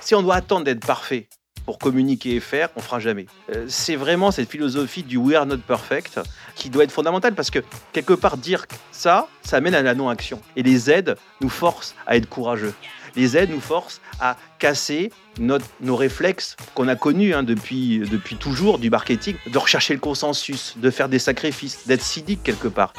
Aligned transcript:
Si 0.00 0.14
on 0.14 0.20
doit 0.20 0.34
attendre 0.34 0.64
d'être 0.64 0.86
parfait 0.86 1.28
pour 1.64 1.78
communiquer 1.78 2.34
et 2.34 2.40
faire, 2.40 2.68
on 2.76 2.80
fera 2.80 3.00
jamais. 3.00 3.24
Euh, 3.54 3.64
c'est 3.68 3.96
vraiment 3.96 4.30
cette 4.30 4.50
philosophie 4.50 5.02
du 5.02 5.16
we 5.16 5.34
are 5.34 5.46
not 5.46 5.58
perfect 5.66 6.20
qui 6.54 6.68
doit 6.68 6.84
être 6.84 6.92
fondamentale 6.92 7.34
parce 7.34 7.50
que 7.50 7.60
quelque 7.92 8.12
part 8.12 8.36
dire 8.36 8.66
ça, 8.92 9.28
ça 9.42 9.56
amène 9.56 9.74
à 9.74 9.80
la 9.80 9.94
non-action. 9.94 10.42
Et 10.56 10.62
les 10.62 10.90
aides 10.90 11.16
nous 11.40 11.48
forcent 11.48 11.94
à 12.06 12.16
être 12.16 12.28
courageux. 12.28 12.74
Les 13.16 13.36
aides 13.36 13.50
nous 13.50 13.60
forcent 13.60 14.00
à 14.20 14.36
casser 14.58 15.10
nos 15.38 15.96
réflexes 15.96 16.56
qu'on 16.74 16.88
a 16.88 16.96
connus 16.96 17.32
hein, 17.32 17.42
depuis, 17.42 18.00
depuis 18.00 18.36
toujours 18.36 18.78
du 18.78 18.90
marketing, 18.90 19.36
de 19.46 19.58
rechercher 19.58 19.94
le 19.94 20.00
consensus, 20.00 20.74
de 20.76 20.90
faire 20.90 21.08
des 21.08 21.18
sacrifices, 21.18 21.86
d'être 21.86 22.02
cynique 22.02 22.42
quelque 22.42 22.68
part. 22.68 22.92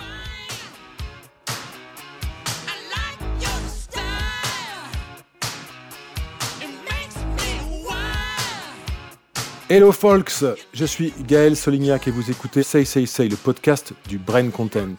Hello 9.67 9.91
folks, 9.91 10.45
je 10.73 10.85
suis 10.85 11.11
Gaël 11.27 11.55
Solignac 11.57 12.07
et 12.07 12.11
vous 12.11 12.29
écoutez 12.29 12.61
Say 12.61 12.85
Say 12.85 13.07
Say, 13.07 13.27
le 13.27 13.35
podcast 13.35 13.93
du 14.07 14.19
Brain 14.19 14.51
Content. 14.51 14.93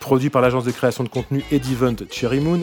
Produit 0.00 0.28
par 0.28 0.42
l'agence 0.42 0.64
de 0.64 0.72
création 0.72 1.04
de 1.04 1.08
contenu 1.08 1.44
Edivent 1.52 1.94
Cherry 2.10 2.40
Moon. 2.40 2.62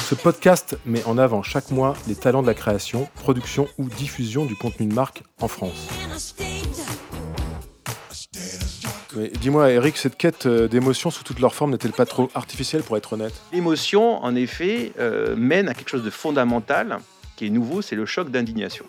Ce 0.00 0.16
podcast 0.16 0.76
met 0.84 1.04
en 1.04 1.16
avant 1.16 1.44
chaque 1.44 1.70
mois 1.70 1.94
les 2.08 2.16
talents 2.16 2.42
de 2.42 2.48
la 2.48 2.54
création, 2.54 3.08
production 3.14 3.68
ou 3.78 3.84
diffusion 3.84 4.46
du 4.46 4.56
contenu 4.56 4.86
de 4.86 4.94
marque 4.94 5.22
en 5.40 5.46
France. 5.46 5.86
Dis-moi, 9.40 9.70
Eric, 9.70 9.96
cette 9.96 10.16
quête 10.16 10.46
euh, 10.46 10.68
d'émotion 10.68 11.10
sous 11.10 11.24
toutes 11.24 11.40
leurs 11.40 11.54
formes 11.54 11.72
n'est-elle 11.72 11.92
pas 11.92 12.06
trop 12.06 12.30
artificielle 12.34 12.82
pour 12.82 12.96
être 12.96 13.14
honnête? 13.14 13.34
L'émotion, 13.52 14.22
en 14.22 14.34
effet, 14.34 14.92
euh, 14.98 15.34
mène 15.36 15.68
à 15.68 15.74
quelque 15.74 15.88
chose 15.88 16.04
de 16.04 16.10
fondamental 16.10 16.98
qui 17.36 17.46
est 17.46 17.50
nouveau, 17.50 17.82
c'est 17.82 17.96
le 17.96 18.06
choc 18.06 18.30
d'indignation. 18.30 18.84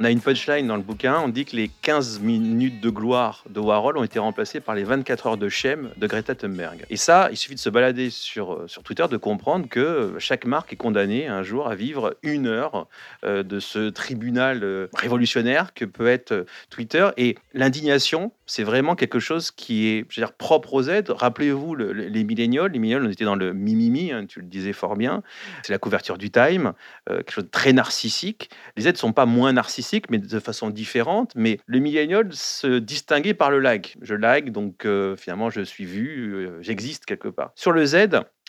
On 0.00 0.04
a 0.04 0.10
une 0.10 0.20
punchline 0.20 0.68
dans 0.68 0.76
le 0.76 0.82
bouquin, 0.82 1.18
on 1.18 1.28
dit 1.28 1.44
que 1.44 1.56
les 1.56 1.68
15 1.82 2.20
minutes 2.20 2.80
de 2.80 2.88
gloire 2.88 3.42
de 3.50 3.58
Warhol 3.58 3.98
ont 3.98 4.04
été 4.04 4.20
remplacées 4.20 4.60
par 4.60 4.76
les 4.76 4.84
24 4.84 5.26
heures 5.26 5.36
de 5.36 5.48
Shem 5.48 5.90
de 5.96 6.06
Greta 6.06 6.36
Thunberg. 6.36 6.86
Et 6.88 6.96
ça, 6.96 7.28
il 7.32 7.36
suffit 7.36 7.56
de 7.56 7.60
se 7.60 7.68
balader 7.68 8.10
sur, 8.10 8.52
euh, 8.52 8.68
sur 8.68 8.84
Twitter, 8.84 9.06
de 9.10 9.16
comprendre 9.16 9.68
que 9.68 10.14
chaque 10.18 10.44
marque 10.44 10.72
est 10.72 10.76
condamnée 10.76 11.26
un 11.26 11.42
jour 11.42 11.66
à 11.66 11.74
vivre 11.74 12.16
une 12.22 12.46
heure 12.46 12.86
euh, 13.24 13.42
de 13.42 13.58
ce 13.58 13.88
tribunal 13.88 14.88
révolutionnaire 14.94 15.74
que 15.74 15.84
peut 15.84 16.06
être 16.06 16.46
Twitter. 16.70 17.08
Et 17.16 17.36
l'indignation, 17.52 18.30
c'est 18.48 18.64
vraiment 18.64 18.96
quelque 18.96 19.20
chose 19.20 19.52
qui 19.52 19.86
est 19.86 20.06
je 20.08 20.20
veux 20.20 20.26
dire, 20.26 20.32
propre 20.32 20.74
aux 20.74 20.88
aides. 20.88 21.10
Rappelez-vous 21.10 21.76
les 21.76 22.24
millénials. 22.24 22.72
Les 22.72 22.80
millénials, 22.80 23.06
on 23.06 23.10
était 23.10 23.24
dans 23.24 23.36
le 23.36 23.52
mimimi, 23.52 24.10
hein, 24.10 24.26
tu 24.26 24.40
le 24.40 24.46
disais 24.46 24.72
fort 24.72 24.96
bien. 24.96 25.22
C'est 25.62 25.72
la 25.72 25.78
couverture 25.78 26.18
du 26.18 26.30
Time, 26.30 26.72
quelque 27.06 27.30
chose 27.30 27.44
de 27.44 27.50
très 27.50 27.72
narcissique. 27.72 28.50
Les 28.76 28.88
aides 28.88 28.96
ne 28.96 28.98
sont 28.98 29.12
pas 29.12 29.26
moins 29.26 29.52
narcissiques 29.52 30.10
mais 30.10 30.18
de 30.18 30.40
façon 30.40 30.70
différente. 30.70 31.32
Mais 31.36 31.60
le 31.66 31.78
millénial 31.78 32.28
se 32.32 32.78
distinguait 32.78 33.34
par 33.34 33.50
le 33.50 33.60
like. 33.60 33.96
Je 34.02 34.14
like, 34.14 34.52
donc 34.52 34.84
euh, 34.84 35.16
finalement, 35.16 35.50
je 35.50 35.60
suis 35.62 35.84
vu, 35.84 36.34
euh, 36.34 36.58
j'existe 36.62 37.04
quelque 37.04 37.28
part. 37.28 37.52
Sur 37.54 37.72
le 37.72 37.84
Z, 37.84 37.94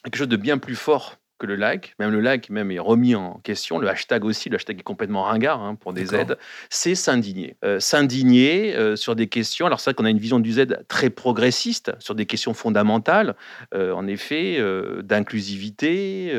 quelque 0.03 0.17
chose 0.17 0.27
de 0.27 0.37
bien 0.37 0.57
plus 0.57 0.75
fort 0.75 1.17
que 1.39 1.47
le 1.47 1.55
like, 1.55 1.95
même 1.99 2.11
le 2.11 2.19
like 2.19 2.49
même 2.49 2.69
est 2.71 2.79
remis 2.79 3.15
en 3.15 3.39
question, 3.43 3.79
le 3.79 3.89
hashtag 3.89 4.25
aussi, 4.25 4.49
le 4.49 4.55
hashtag 4.55 4.79
est 4.79 4.83
complètement 4.83 5.23
ringard 5.23 5.61
hein, 5.61 5.75
pour 5.75 5.93
des 5.93 6.05
Z, 6.05 6.35
c'est 6.69 6.95
s'indigner. 6.95 7.55
Euh, 7.65 7.79
s'indigner 7.79 8.75
sur 8.95 9.15
des 9.15 9.27
questions, 9.27 9.65
alors 9.65 9.79
c'est 9.79 9.89
vrai 9.89 9.95
qu'on 9.95 10.05
a 10.05 10.09
une 10.09 10.19
vision 10.19 10.39
du 10.39 10.51
Z 10.53 10.83
très 10.87 11.09
progressiste, 11.09 11.91
sur 11.99 12.13
des 12.13 12.25
questions 12.25 12.53
fondamentales, 12.53 13.35
en 13.73 14.07
effet, 14.07 14.61
d'inclusivité, 15.03 16.33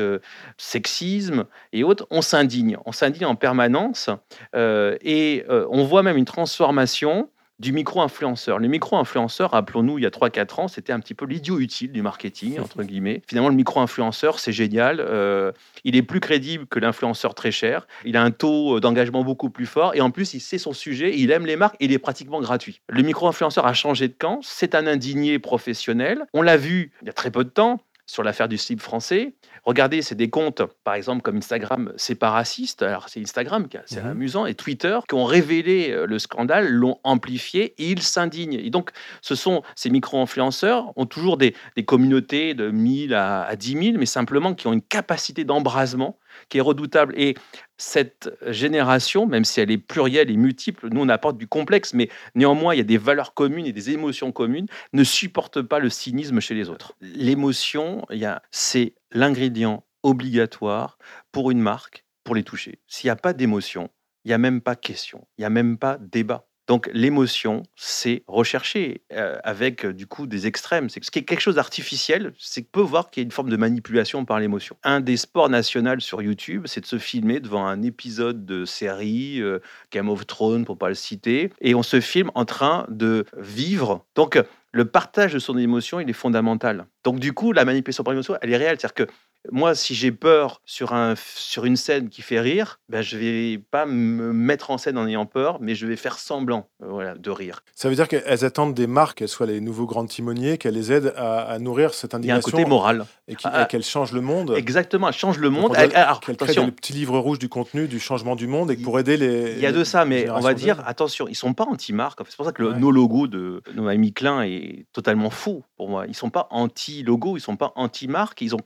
sexisme 0.57 1.45
et 1.73 1.83
autres, 1.83 2.07
on 2.11 2.21
s'indigne, 2.21 2.77
on 2.85 2.91
s'indigne 2.91 3.25
en 3.25 3.35
permanence, 3.35 4.09
et 4.55 5.45
on 5.49 5.83
voit 5.83 6.03
même 6.03 6.17
une 6.17 6.25
transformation 6.25 7.29
du 7.61 7.71
micro-influenceur. 7.73 8.57
Le 8.57 8.67
micro-influenceur, 8.67 9.51
rappelons-nous, 9.51 9.99
il 9.99 10.01
y 10.01 10.07
a 10.07 10.09
3-4 10.09 10.61
ans, 10.61 10.67
c'était 10.67 10.91
un 10.91 10.99
petit 10.99 11.13
peu 11.13 11.25
l'idiot 11.25 11.59
utile 11.59 11.91
du 11.91 12.01
marketing, 12.01 12.59
entre 12.59 12.81
guillemets. 12.83 13.21
Finalement, 13.27 13.49
le 13.49 13.55
micro-influenceur, 13.55 14.39
c'est 14.39 14.51
génial. 14.51 14.99
Euh, 14.99 15.51
il 15.83 15.95
est 15.95 16.01
plus 16.01 16.19
crédible 16.19 16.65
que 16.65 16.79
l'influenceur 16.79 17.35
très 17.35 17.51
cher. 17.51 17.87
Il 18.03 18.17
a 18.17 18.23
un 18.23 18.31
taux 18.31 18.79
d'engagement 18.79 19.23
beaucoup 19.23 19.51
plus 19.51 19.67
fort. 19.67 19.93
Et 19.93 20.01
en 20.01 20.09
plus, 20.09 20.33
il 20.33 20.39
sait 20.39 20.57
son 20.57 20.73
sujet, 20.73 21.17
il 21.17 21.29
aime 21.29 21.45
les 21.45 21.55
marques 21.55 21.75
et 21.79 21.85
il 21.85 21.91
est 21.91 21.99
pratiquement 21.99 22.41
gratuit. 22.41 22.81
Le 22.89 23.03
micro-influenceur 23.03 23.67
a 23.67 23.73
changé 23.73 24.07
de 24.07 24.15
camp. 24.17 24.39
C'est 24.41 24.73
un 24.73 24.87
indigné 24.87 25.37
professionnel. 25.37 26.25
On 26.33 26.41
l'a 26.41 26.57
vu 26.57 26.91
il 27.03 27.07
y 27.07 27.09
a 27.11 27.13
très 27.13 27.29
peu 27.29 27.43
de 27.43 27.49
temps 27.49 27.79
sur 28.11 28.23
l'affaire 28.23 28.49
du 28.49 28.57
slip 28.57 28.81
français. 28.81 29.35
Regardez, 29.63 30.01
c'est 30.01 30.15
des 30.15 30.29
comptes, 30.29 30.61
par 30.83 30.95
exemple, 30.95 31.21
comme 31.21 31.37
Instagram, 31.37 31.93
c'est 31.95 32.15
pas 32.15 32.29
raciste. 32.29 32.83
Alors, 32.83 33.07
c'est 33.07 33.21
Instagram, 33.21 33.67
c'est 33.85 34.03
mmh 34.03 34.07
amusant, 34.07 34.45
et 34.45 34.53
Twitter, 34.53 34.99
qui 35.07 35.15
ont 35.15 35.23
révélé 35.23 35.91
euh, 35.91 36.05
le 36.05 36.19
scandale, 36.19 36.67
l'ont 36.67 36.99
amplifié 37.05 37.73
et 37.77 37.89
ils 37.89 38.01
s'indignent. 38.01 38.59
Et 38.59 38.69
donc, 38.69 38.89
ce 39.21 39.33
sont 39.33 39.63
ces 39.75 39.89
micro-influenceurs, 39.89 40.91
ont 40.97 41.05
toujours 41.05 41.37
des, 41.37 41.55
communautés 41.85 42.53
de 42.53 42.69
1000 42.69 43.13
à, 43.13 43.43
à 43.43 43.55
10 43.55 43.83
000, 43.83 43.97
mais 43.97 44.05
simplement 44.05 44.53
qui 44.55 44.67
ont 44.67 44.73
une 44.73 44.81
capacité 44.81 45.45
d'embrasement 45.45 46.17
qui 46.49 46.57
est 46.57 46.61
redoutable. 46.61 47.13
Et 47.17 47.35
cette 47.77 48.31
génération, 48.47 49.25
même 49.25 49.45
si 49.45 49.59
elle 49.59 49.71
est 49.71 49.77
plurielle 49.77 50.29
et 50.29 50.37
multiple, 50.37 50.89
nous 50.91 51.01
on 51.01 51.09
apporte 51.09 51.37
du 51.37 51.47
complexe, 51.47 51.93
mais 51.93 52.09
néanmoins 52.35 52.73
il 52.73 52.77
y 52.77 52.81
a 52.81 52.85
des 52.85 52.97
valeurs 52.97 53.33
communes 53.33 53.65
et 53.65 53.73
des 53.73 53.89
émotions 53.89 54.31
communes, 54.31 54.67
ne 54.93 55.03
supporte 55.03 55.61
pas 55.61 55.79
le 55.79 55.89
cynisme 55.89 56.39
chez 56.39 56.55
les 56.55 56.69
autres. 56.69 56.93
L'émotion, 57.01 58.05
c'est 58.51 58.95
l'ingrédient 59.11 59.83
obligatoire 60.03 60.97
pour 61.31 61.51
une 61.51 61.59
marque, 61.59 62.05
pour 62.23 62.35
les 62.35 62.43
toucher. 62.43 62.79
S'il 62.87 63.07
n'y 63.07 63.11
a 63.11 63.15
pas 63.15 63.33
d'émotion, 63.33 63.89
il 64.25 64.29
n'y 64.29 64.33
a 64.33 64.37
même 64.37 64.61
pas 64.61 64.75
question, 64.75 65.27
il 65.37 65.41
n'y 65.41 65.45
a 65.45 65.49
même 65.49 65.77
pas 65.77 65.97
débat. 65.99 66.47
Donc 66.71 66.89
l'émotion, 66.93 67.63
c'est 67.75 68.23
recherché 68.27 69.01
euh, 69.11 69.37
avec 69.43 69.83
euh, 69.83 69.93
du 69.93 70.07
coup 70.07 70.25
des 70.25 70.47
extrêmes. 70.47 70.89
C'est 70.89 71.03
ce 71.03 71.11
qui 71.11 71.19
est 71.19 71.23
quelque 71.23 71.41
chose 71.41 71.55
d'artificiel, 71.55 72.31
c'est 72.39 72.65
peut 72.65 72.79
voir 72.79 73.09
qu'il 73.09 73.19
y 73.19 73.23
a 73.23 73.25
une 73.25 73.31
forme 73.31 73.49
de 73.49 73.57
manipulation 73.57 74.23
par 74.23 74.39
l'émotion. 74.39 74.77
Un 74.81 75.01
des 75.01 75.17
sports 75.17 75.49
nationaux 75.49 75.99
sur 75.99 76.21
YouTube, 76.21 76.67
c'est 76.67 76.79
de 76.79 76.85
se 76.85 76.97
filmer 76.97 77.41
devant 77.41 77.65
un 77.65 77.81
épisode 77.81 78.45
de 78.45 78.63
série 78.63 79.41
euh, 79.41 79.59
Game 79.91 80.07
of 80.07 80.25
Thrones 80.25 80.63
pour 80.63 80.77
pas 80.77 80.87
le 80.87 80.95
citer, 80.95 81.51
et 81.59 81.75
on 81.75 81.83
se 81.83 81.99
filme 81.99 82.31
en 82.35 82.45
train 82.45 82.85
de 82.87 83.25
vivre. 83.37 84.05
Donc 84.15 84.41
le 84.71 84.85
partage 84.85 85.33
de 85.33 85.39
son 85.39 85.57
émotion, 85.57 85.99
il 85.99 86.09
est 86.09 86.13
fondamental. 86.13 86.85
Donc 87.03 87.19
du 87.19 87.33
coup, 87.33 87.51
la 87.51 87.65
manipulation 87.65 88.05
par 88.05 88.13
l'émotion, 88.13 88.37
elle 88.41 88.53
est 88.53 88.55
réelle. 88.57 88.77
C'est-à-dire 88.79 89.07
que 89.07 89.13
moi, 89.51 89.73
si 89.73 89.95
j'ai 89.95 90.11
peur 90.11 90.61
sur, 90.65 90.93
un, 90.93 91.15
sur 91.35 91.65
une 91.65 91.75
scène 91.75 92.09
qui 92.09 92.21
fait 92.21 92.39
rire, 92.39 92.79
ben, 92.89 93.01
je 93.01 93.17
vais 93.17 93.57
pas 93.57 93.85
me 93.85 94.31
mettre 94.33 94.69
en 94.69 94.77
scène 94.77 94.97
en 94.97 95.07
ayant 95.07 95.25
peur, 95.25 95.57
mais 95.61 95.73
je 95.73 95.87
vais 95.87 95.95
faire 95.95 96.19
semblant 96.19 96.69
euh, 96.83 96.87
voilà, 96.89 97.15
de 97.15 97.29
rire. 97.31 97.63
Ça 97.73 97.89
veut 97.89 97.95
dire 97.95 98.07
qu'elles 98.07 98.45
attendent 98.45 98.75
des 98.75 98.85
marques, 98.87 99.19
qu'elles 99.19 99.29
soient 99.29 99.47
les 99.47 99.59
nouveaux 99.59 99.87
grands 99.87 100.05
timoniers, 100.05 100.57
qu'elles 100.57 100.75
les 100.75 100.91
aident 100.91 101.13
à, 101.17 101.57
nourrir 101.59 101.93
cette 101.93 102.13
indignation. 102.13 102.49
Il 102.49 102.51
y 102.51 102.55
a 102.55 102.59
un 102.59 102.63
côté 102.63 102.69
moral. 102.69 103.05
Et 103.27 103.35
ah, 103.43 103.65
qu'elles 103.65 103.83
changent 103.83 104.11
le 104.11 104.21
monde. 104.21 104.53
Exactement, 104.55 105.07
elles 105.07 105.13
changent 105.13 105.39
le 105.39 105.49
monde. 105.49 105.75
Qu'elles 105.75 105.89
créent 106.37 106.65
le 106.65 106.71
petit 106.71 106.93
livre 106.93 107.17
rouge 107.17 107.39
du 107.39 107.49
contenu, 107.49 107.87
du 107.87 107.99
changement 107.99 108.35
du 108.35 108.47
monde, 108.47 108.71
et 108.71 108.77
pour 108.77 108.99
aider 108.99 109.17
les. 109.17 109.53
Il 109.53 109.59
y 109.59 109.65
a 109.65 109.71
de 109.71 109.83
ça, 109.83 110.05
mais 110.05 110.29
on 110.29 110.39
va 110.39 110.53
dire, 110.53 110.83
attention, 110.85 111.27
ils 111.27 111.35
sont 111.35 111.53
pas 111.53 111.65
anti-marques. 111.65 112.19
C'est 112.27 112.35
pour 112.35 112.45
ça 112.45 112.51
que 112.51 112.61
le, 112.61 112.73
nos 112.73 112.91
logos 112.91 113.27
de 113.27 113.61
nos 113.75 113.87
amis 113.87 114.13
Klein 114.13 114.43
est 114.43 114.85
totalement 114.93 115.29
faux 115.29 115.63
pour 115.77 115.89
moi. 115.89 116.05
Ils 116.07 116.15
sont 116.15 116.29
pas 116.29 116.47
anti-logo, 116.51 117.37
ils 117.37 117.41
sont 117.41 117.55
pas 117.55 117.73
anti-marques. 117.75 118.41
Ils, 118.41 118.53
ont, 118.55 118.59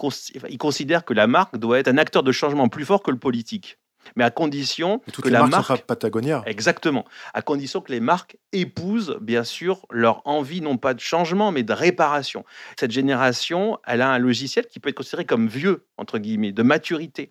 ils 0.50 0.58
considèrent 0.66 1.06
que 1.06 1.14
la 1.14 1.28
marque 1.28 1.58
doit 1.58 1.78
être 1.78 1.90
un 1.90 2.00
acteur 2.00 2.24
de 2.24 2.32
changement 2.32 2.70
plus 2.70 2.86
fort 2.86 3.04
que 3.04 3.12
le 3.12 3.20
politique 3.20 3.78
mais 4.16 4.24
à 4.24 4.32
condition 4.32 5.02
que 5.22 5.30
la 5.30 5.46
marque 5.48 5.84
Patagonia. 5.84 6.44
Exactement, 6.46 7.06
à 7.34 7.42
condition 7.42 7.82
que 7.82 7.92
les 7.92 8.00
marques 8.00 8.38
épousent 8.52 9.18
bien 9.22 9.44
sûr 9.44 9.86
leur 9.90 10.22
envie 10.26 10.62
non 10.62 10.78
pas 10.78 10.94
de 10.94 11.00
changement 11.00 11.52
mais 11.52 11.64
de 11.64 11.74
réparation. 11.74 12.46
Cette 12.80 12.92
génération, 12.92 13.80
elle 13.86 14.02
a 14.02 14.10
un 14.10 14.20
logiciel 14.20 14.68
qui 14.68 14.80
peut 14.80 14.90
être 14.90 14.96
considéré 14.96 15.26
comme 15.26 15.48
vieux 15.48 15.86
entre 15.98 16.20
guillemets, 16.20 16.52
de 16.52 16.64
maturité. 16.64 17.30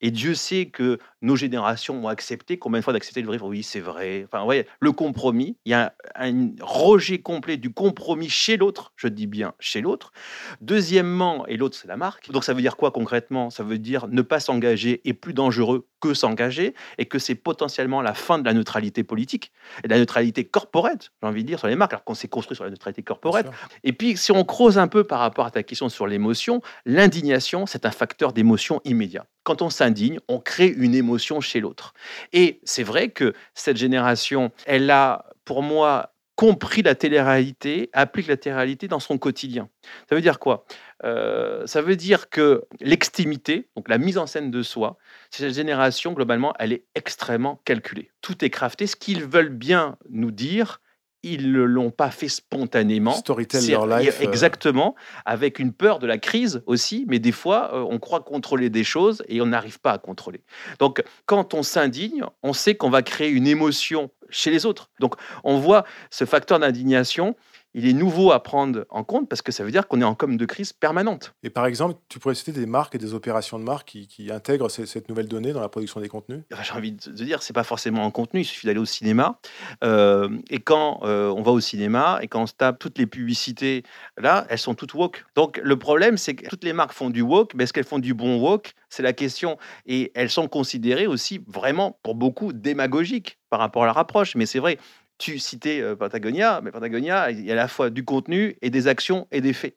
Et 0.00 0.10
Dieu 0.10 0.34
sait 0.34 0.66
que 0.66 0.98
nos 1.22 1.36
générations 1.36 2.04
ont 2.04 2.08
accepté 2.08 2.58
combien 2.58 2.80
de 2.80 2.84
fois 2.84 2.92
d'accepter 2.92 3.22
le 3.22 3.26
vrai 3.26 3.38
oui, 3.42 3.62
c'est 3.62 3.80
vrai. 3.80 4.26
Enfin, 4.26 4.44
ouais, 4.44 4.66
le 4.80 4.92
compromis, 4.92 5.56
il 5.64 5.70
y 5.70 5.74
a 5.74 5.94
un 6.14 6.50
rejet 6.60 7.18
complet 7.18 7.56
du 7.56 7.72
compromis 7.72 8.28
chez 8.28 8.56
l'autre, 8.56 8.92
je 8.96 9.08
dis 9.08 9.26
bien 9.26 9.54
chez 9.58 9.80
l'autre. 9.80 10.12
Deuxièmement, 10.60 11.46
et 11.46 11.56
l'autre 11.56 11.76
c'est 11.80 11.88
la 11.88 11.96
marque. 11.96 12.30
Donc 12.30 12.44
ça 12.44 12.52
veut 12.52 12.60
dire 12.60 12.76
quoi 12.76 12.90
concrètement? 12.90 13.50
Ça 13.50 13.62
veut 13.62 13.78
dire 13.78 14.06
ne 14.08 14.22
pas 14.22 14.40
s'engager 14.40 15.00
est 15.04 15.14
plus 15.14 15.34
dangereux 15.34 15.86
que 16.04 16.12
s'engager 16.12 16.74
et 16.98 17.06
que 17.06 17.18
c'est 17.18 17.34
potentiellement 17.34 18.02
la 18.02 18.12
fin 18.12 18.38
de 18.38 18.44
la 18.44 18.52
neutralité 18.52 19.04
politique 19.04 19.52
et 19.82 19.88
de 19.88 19.92
la 19.92 19.98
neutralité 19.98 20.44
corporate, 20.44 21.12
j'ai 21.22 21.28
envie 21.28 21.42
de 21.42 21.48
dire, 21.48 21.58
sur 21.58 21.68
les 21.68 21.76
marques, 21.76 21.94
alors 21.94 22.04
qu'on 22.04 22.14
s'est 22.14 22.28
construit 22.28 22.54
sur 22.54 22.64
la 22.64 22.70
neutralité 22.70 23.02
corporate. 23.02 23.50
Et 23.84 23.94
puis, 23.94 24.18
si 24.18 24.30
on 24.30 24.44
creuse 24.44 24.76
un 24.76 24.86
peu 24.86 25.04
par 25.04 25.20
rapport 25.20 25.46
à 25.46 25.50
ta 25.50 25.62
question 25.62 25.88
sur 25.88 26.06
l'émotion, 26.06 26.60
l'indignation, 26.84 27.64
c'est 27.64 27.86
un 27.86 27.90
facteur 27.90 28.34
d'émotion 28.34 28.82
immédiat 28.84 29.26
quand 29.44 29.60
on 29.60 29.68
s'indigne, 29.68 30.20
on 30.26 30.40
crée 30.40 30.68
une 30.68 30.94
émotion 30.94 31.42
chez 31.42 31.60
l'autre. 31.60 31.92
Et 32.32 32.60
c'est 32.64 32.82
vrai 32.82 33.10
que 33.10 33.34
cette 33.52 33.76
génération, 33.76 34.52
elle 34.64 34.90
a 34.90 35.26
pour 35.44 35.62
moi, 35.62 36.13
compris 36.36 36.82
la 36.82 36.94
télé-réalité, 36.94 37.90
applique 37.92 38.26
la 38.26 38.36
télé-réalité 38.36 38.88
dans 38.88 39.00
son 39.00 39.18
quotidien. 39.18 39.68
Ça 40.08 40.14
veut 40.14 40.20
dire 40.20 40.38
quoi? 40.38 40.66
Euh, 41.04 41.66
Ça 41.66 41.82
veut 41.82 41.96
dire 41.96 42.28
que 42.28 42.64
l'extimité, 42.80 43.68
donc 43.76 43.88
la 43.88 43.98
mise 43.98 44.18
en 44.18 44.26
scène 44.26 44.50
de 44.50 44.62
soi, 44.62 44.98
cette 45.30 45.54
génération, 45.54 46.12
globalement, 46.12 46.52
elle 46.58 46.72
est 46.72 46.84
extrêmement 46.94 47.60
calculée. 47.64 48.10
Tout 48.20 48.44
est 48.44 48.50
crafté. 48.50 48.86
Ce 48.86 48.96
qu'ils 48.96 49.24
veulent 49.24 49.48
bien 49.48 49.96
nous 50.10 50.30
dire, 50.30 50.80
ils 51.24 51.52
ne 51.52 51.62
l'ont 51.62 51.90
pas 51.90 52.10
fait 52.10 52.28
spontanément. 52.28 53.12
Storytell 53.12 53.64
your 53.64 53.86
life. 53.86 54.20
Euh. 54.20 54.24
Exactement, 54.24 54.94
avec 55.24 55.58
une 55.58 55.72
peur 55.72 55.98
de 55.98 56.06
la 56.06 56.18
crise 56.18 56.62
aussi, 56.66 57.04
mais 57.08 57.18
des 57.18 57.32
fois, 57.32 57.74
euh, 57.74 57.86
on 57.88 57.98
croit 57.98 58.20
contrôler 58.20 58.70
des 58.70 58.84
choses 58.84 59.24
et 59.28 59.40
on 59.40 59.46
n'arrive 59.46 59.80
pas 59.80 59.92
à 59.92 59.98
contrôler. 59.98 60.42
Donc, 60.78 61.02
quand 61.26 61.54
on 61.54 61.62
s'indigne, 61.62 62.24
on 62.42 62.52
sait 62.52 62.74
qu'on 62.74 62.90
va 62.90 63.02
créer 63.02 63.30
une 63.30 63.46
émotion 63.46 64.10
chez 64.28 64.50
les 64.50 64.66
autres. 64.66 64.90
Donc, 65.00 65.14
on 65.42 65.58
voit 65.58 65.84
ce 66.10 66.24
facteur 66.24 66.58
d'indignation 66.58 67.36
il 67.74 67.88
est 67.88 67.92
nouveau 67.92 68.32
à 68.32 68.42
prendre 68.42 68.86
en 68.88 69.04
compte 69.04 69.28
parce 69.28 69.42
que 69.42 69.52
ça 69.52 69.64
veut 69.64 69.70
dire 69.70 69.88
qu'on 69.88 70.00
est 70.00 70.04
en 70.04 70.14
com 70.14 70.36
de 70.36 70.46
crise 70.46 70.72
permanente. 70.72 71.34
Et 71.42 71.50
par 71.50 71.66
exemple, 71.66 71.96
tu 72.08 72.18
pourrais 72.18 72.34
citer 72.34 72.52
des 72.52 72.66
marques 72.66 72.94
et 72.94 72.98
des 72.98 73.14
opérations 73.14 73.58
de 73.58 73.64
marques 73.64 73.88
qui, 74.08 74.30
intègrent 74.30 74.70
cette 74.70 75.08
nouvelle 75.08 75.28
donnée 75.28 75.52
dans 75.52 75.60
la 75.60 75.68
production 75.68 76.00
des 76.00 76.08
contenus? 76.08 76.40
J'ai 76.62 76.72
envie 76.72 76.92
de 76.92 77.10
dire, 77.10 77.42
c'est 77.42 77.52
pas 77.52 77.64
forcément 77.64 78.04
en 78.04 78.10
contenu, 78.10 78.40
il 78.40 78.44
suffit 78.44 78.66
d'aller 78.66 78.78
au 78.78 78.84
cinéma. 78.84 79.38
Euh, 79.82 80.28
et 80.48 80.60
quand 80.60 81.00
euh, 81.02 81.28
on 81.28 81.42
va 81.42 81.52
au 81.52 81.60
cinéma 81.60 82.18
et 82.22 82.28
quand 82.28 82.42
on 82.42 82.46
se 82.46 82.54
tape 82.54 82.78
toutes 82.78 82.98
les 82.98 83.06
publicités, 83.06 83.82
là, 84.16 84.46
elles 84.48 84.58
sont 84.58 84.74
toutes 84.74 84.94
woke. 84.94 85.24
Donc 85.34 85.60
le 85.62 85.78
problème, 85.78 86.16
c'est 86.16 86.34
que 86.34 86.48
toutes 86.48 86.64
les 86.64 86.72
marques 86.72 86.92
font 86.92 87.10
du 87.10 87.22
woke, 87.22 87.52
mais 87.54 87.64
est-ce 87.64 87.72
qu'elles 87.72 87.84
font 87.84 87.98
du 87.98 88.14
bon 88.14 88.40
woke? 88.40 88.74
C'est 88.88 89.02
la 89.02 89.12
question. 89.12 89.58
Et 89.86 90.12
elles 90.14 90.30
sont 90.30 90.46
considérées 90.46 91.06
aussi 91.06 91.40
vraiment, 91.48 91.98
pour 92.02 92.14
beaucoup, 92.14 92.52
démagogiques 92.52 93.38
par 93.50 93.58
rapport 93.58 93.82
à 93.82 93.86
leur 93.86 93.98
approche. 93.98 94.36
Mais 94.36 94.46
c'est 94.46 94.60
vrai, 94.60 94.78
tu 95.18 95.38
citais 95.38 95.80
euh, 95.80 95.96
Patagonia, 95.96 96.60
mais 96.62 96.70
Patagonia, 96.70 97.30
il 97.30 97.44
y 97.44 97.50
a 97.50 97.54
à 97.54 97.56
la 97.56 97.68
fois 97.68 97.90
du 97.90 98.04
contenu 98.04 98.56
et 98.62 98.70
des 98.70 98.88
actions 98.88 99.26
et 99.30 99.40
des 99.40 99.52
faits. 99.52 99.74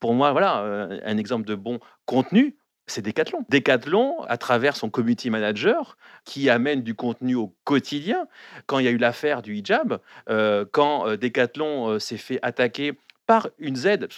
Pour 0.00 0.14
moi, 0.14 0.32
voilà, 0.32 0.62
euh, 0.62 1.00
un 1.04 1.16
exemple 1.16 1.46
de 1.46 1.54
bon 1.54 1.80
contenu, 2.06 2.56
c'est 2.86 3.00
Decathlon. 3.02 3.46
Decathlon, 3.48 4.22
à 4.24 4.36
travers 4.36 4.76
son 4.76 4.90
community 4.90 5.30
manager, 5.30 5.96
qui 6.24 6.50
amène 6.50 6.82
du 6.82 6.94
contenu 6.94 7.34
au 7.34 7.54
quotidien. 7.64 8.26
Quand 8.66 8.78
il 8.78 8.84
y 8.84 8.88
a 8.88 8.90
eu 8.90 8.98
l'affaire 8.98 9.40
du 9.40 9.56
hijab, 9.56 10.00
euh, 10.28 10.66
quand 10.70 11.16
Decathlon 11.16 11.98
s'est 11.98 12.18
fait 12.18 12.38
attaquer 12.42 12.92
par 13.26 13.48
une 13.58 13.76
Z. 13.76 14.08